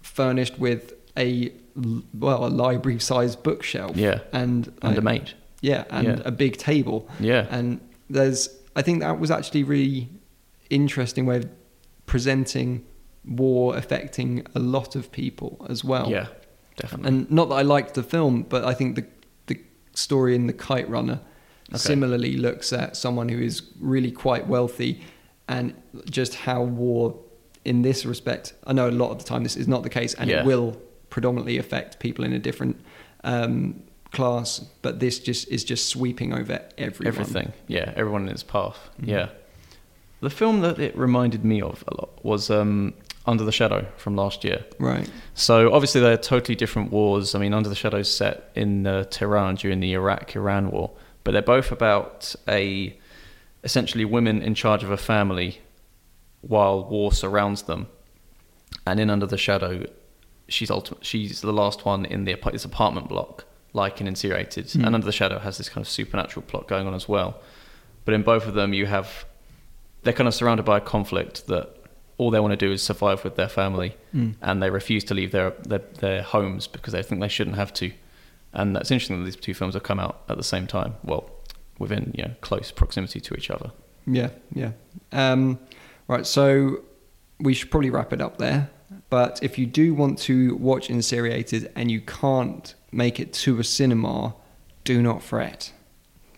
[0.01, 1.51] furnished with a
[2.13, 4.19] well a library sized bookshelf Yeah.
[4.33, 5.33] and And a uh, mate.
[5.61, 6.21] yeah and Yeah.
[6.25, 7.45] a big table Yeah.
[7.49, 10.09] and there's I think that was actually really
[10.69, 11.45] interesting way of
[12.05, 12.83] presenting
[13.25, 16.27] war affecting a lot of people as well Yeah,
[16.77, 17.07] definitely.
[17.09, 19.05] and not that I liked the film, but I think the
[19.47, 19.59] the
[19.93, 21.19] story in the Kite Runner
[21.69, 21.77] Okay.
[21.79, 25.01] similarly looks at someone who is really quite wealthy
[25.49, 25.73] and
[26.09, 27.15] just how war
[27.65, 28.53] in this respect.
[28.65, 30.39] I know a lot of the time this is not the case, and Yeah.
[30.41, 30.77] it will
[31.09, 32.79] predominantly affect people in a different
[33.23, 33.81] um,
[34.11, 37.07] class, but this just is just sweeping over everyone.
[37.07, 37.53] Everything.
[37.67, 38.77] Yeah, everyone in its path.
[39.01, 39.07] Mhm.
[39.07, 39.29] Yeah.
[40.21, 42.93] The film that it reminded me of a lot was um,
[43.27, 44.65] Under the Shadow from last year.
[44.79, 45.07] Right.
[45.35, 47.35] So obviously they're totally different wars.
[47.35, 50.91] I mean, Under the Shadow is set in uh, Tehran during the Iraq-Iran war,
[51.23, 52.97] but they're both about a
[53.63, 55.59] essentially women in charge of a family
[56.41, 57.87] while war surrounds them.
[58.87, 59.85] And in Under the Shadow,
[60.47, 64.71] she's ultimate, she's the last one in the this apartment block, like in Insyriated.
[64.71, 64.85] Hmm.
[64.85, 67.39] And Under the Shadow has this kind of supernatural plot going on as well.
[68.05, 69.25] But in both of them, you have
[70.03, 71.73] they're kind of surrounded by a conflict that
[72.17, 74.35] all they want to do is survive with their family, Mm.
[74.41, 77.73] and they refuse to leave their, their their homes because they think they shouldn't have
[77.73, 77.91] to.
[78.53, 80.95] And that's interesting that these two films have come out at the same time.
[81.03, 81.29] Well,
[81.79, 83.71] within you know close proximity to each other.
[84.07, 84.71] Yeah, yeah.
[85.11, 85.59] Um,
[86.07, 86.81] right, so
[87.39, 88.69] we should probably wrap it up there.
[89.09, 93.63] But if you do want to watch Insyriated and you can't make it to a
[93.63, 94.35] cinema,
[94.83, 95.71] do not fret.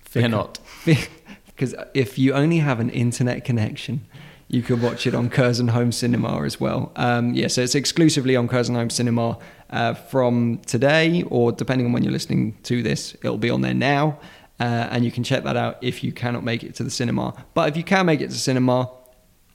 [0.03, 0.59] Fear not.
[1.45, 4.05] Because if you only have an internet connection,
[4.47, 6.93] you could watch it on Curzon Home Cinema as well.
[6.95, 9.38] Um, yeah, so it's exclusively on Curzon Home Cinema
[9.70, 13.74] uh, from today, or depending on when you're listening to this, it'll be on there
[13.74, 14.20] now.
[14.59, 17.34] Uh, and you can check that out if you cannot make it to the cinema.
[17.53, 18.89] But if you can make it to cinema,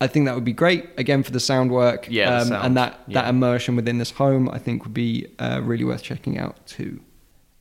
[0.00, 0.88] I think that would be great.
[0.98, 4.48] Again, for the sound work Yeah, um, sound, and that, that immersion within this home,
[4.50, 7.00] I think would be uh, really worth checking out too.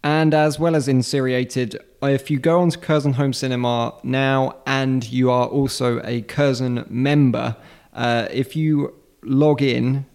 [0.04, 5.32] And as well as Insyriated, if you go onto Curzon Home Cinema now and you
[5.32, 7.56] are also a Curzon member,
[7.94, 10.06] uh, if you log in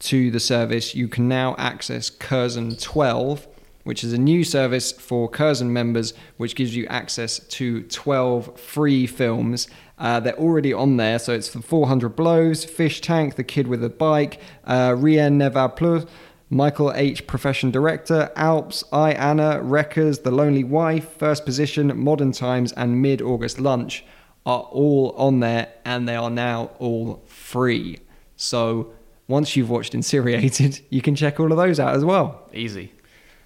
[0.00, 3.46] to the service, you can now access Curzon 12,
[3.84, 9.06] which is a new service for Curzon members, which gives you access to 12 free
[9.06, 9.68] films.
[10.00, 13.84] Uh, they're already on there, so it's for 400 Blows, Fish Tank, The Kid with
[13.84, 16.06] a Bike, uh, Rien ne va plus,
[16.48, 17.26] Michael H.
[17.26, 23.20] Profession Director, Alps, I Anna, Wreckers, The Lonely Wife, First Position, Modern Times, and Mid
[23.20, 24.04] August Lunch
[24.46, 27.98] are all on there and they are now all free.
[28.36, 28.92] So
[29.28, 32.48] once you've watched Insyriated, you can check all of those out as well.
[32.54, 32.92] Easy.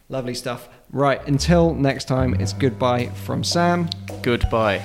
[0.08, 0.68] Lovely stuff.
[0.90, 3.88] Right, until next time, it's goodbye from Sam,
[4.22, 4.84] Goodbye.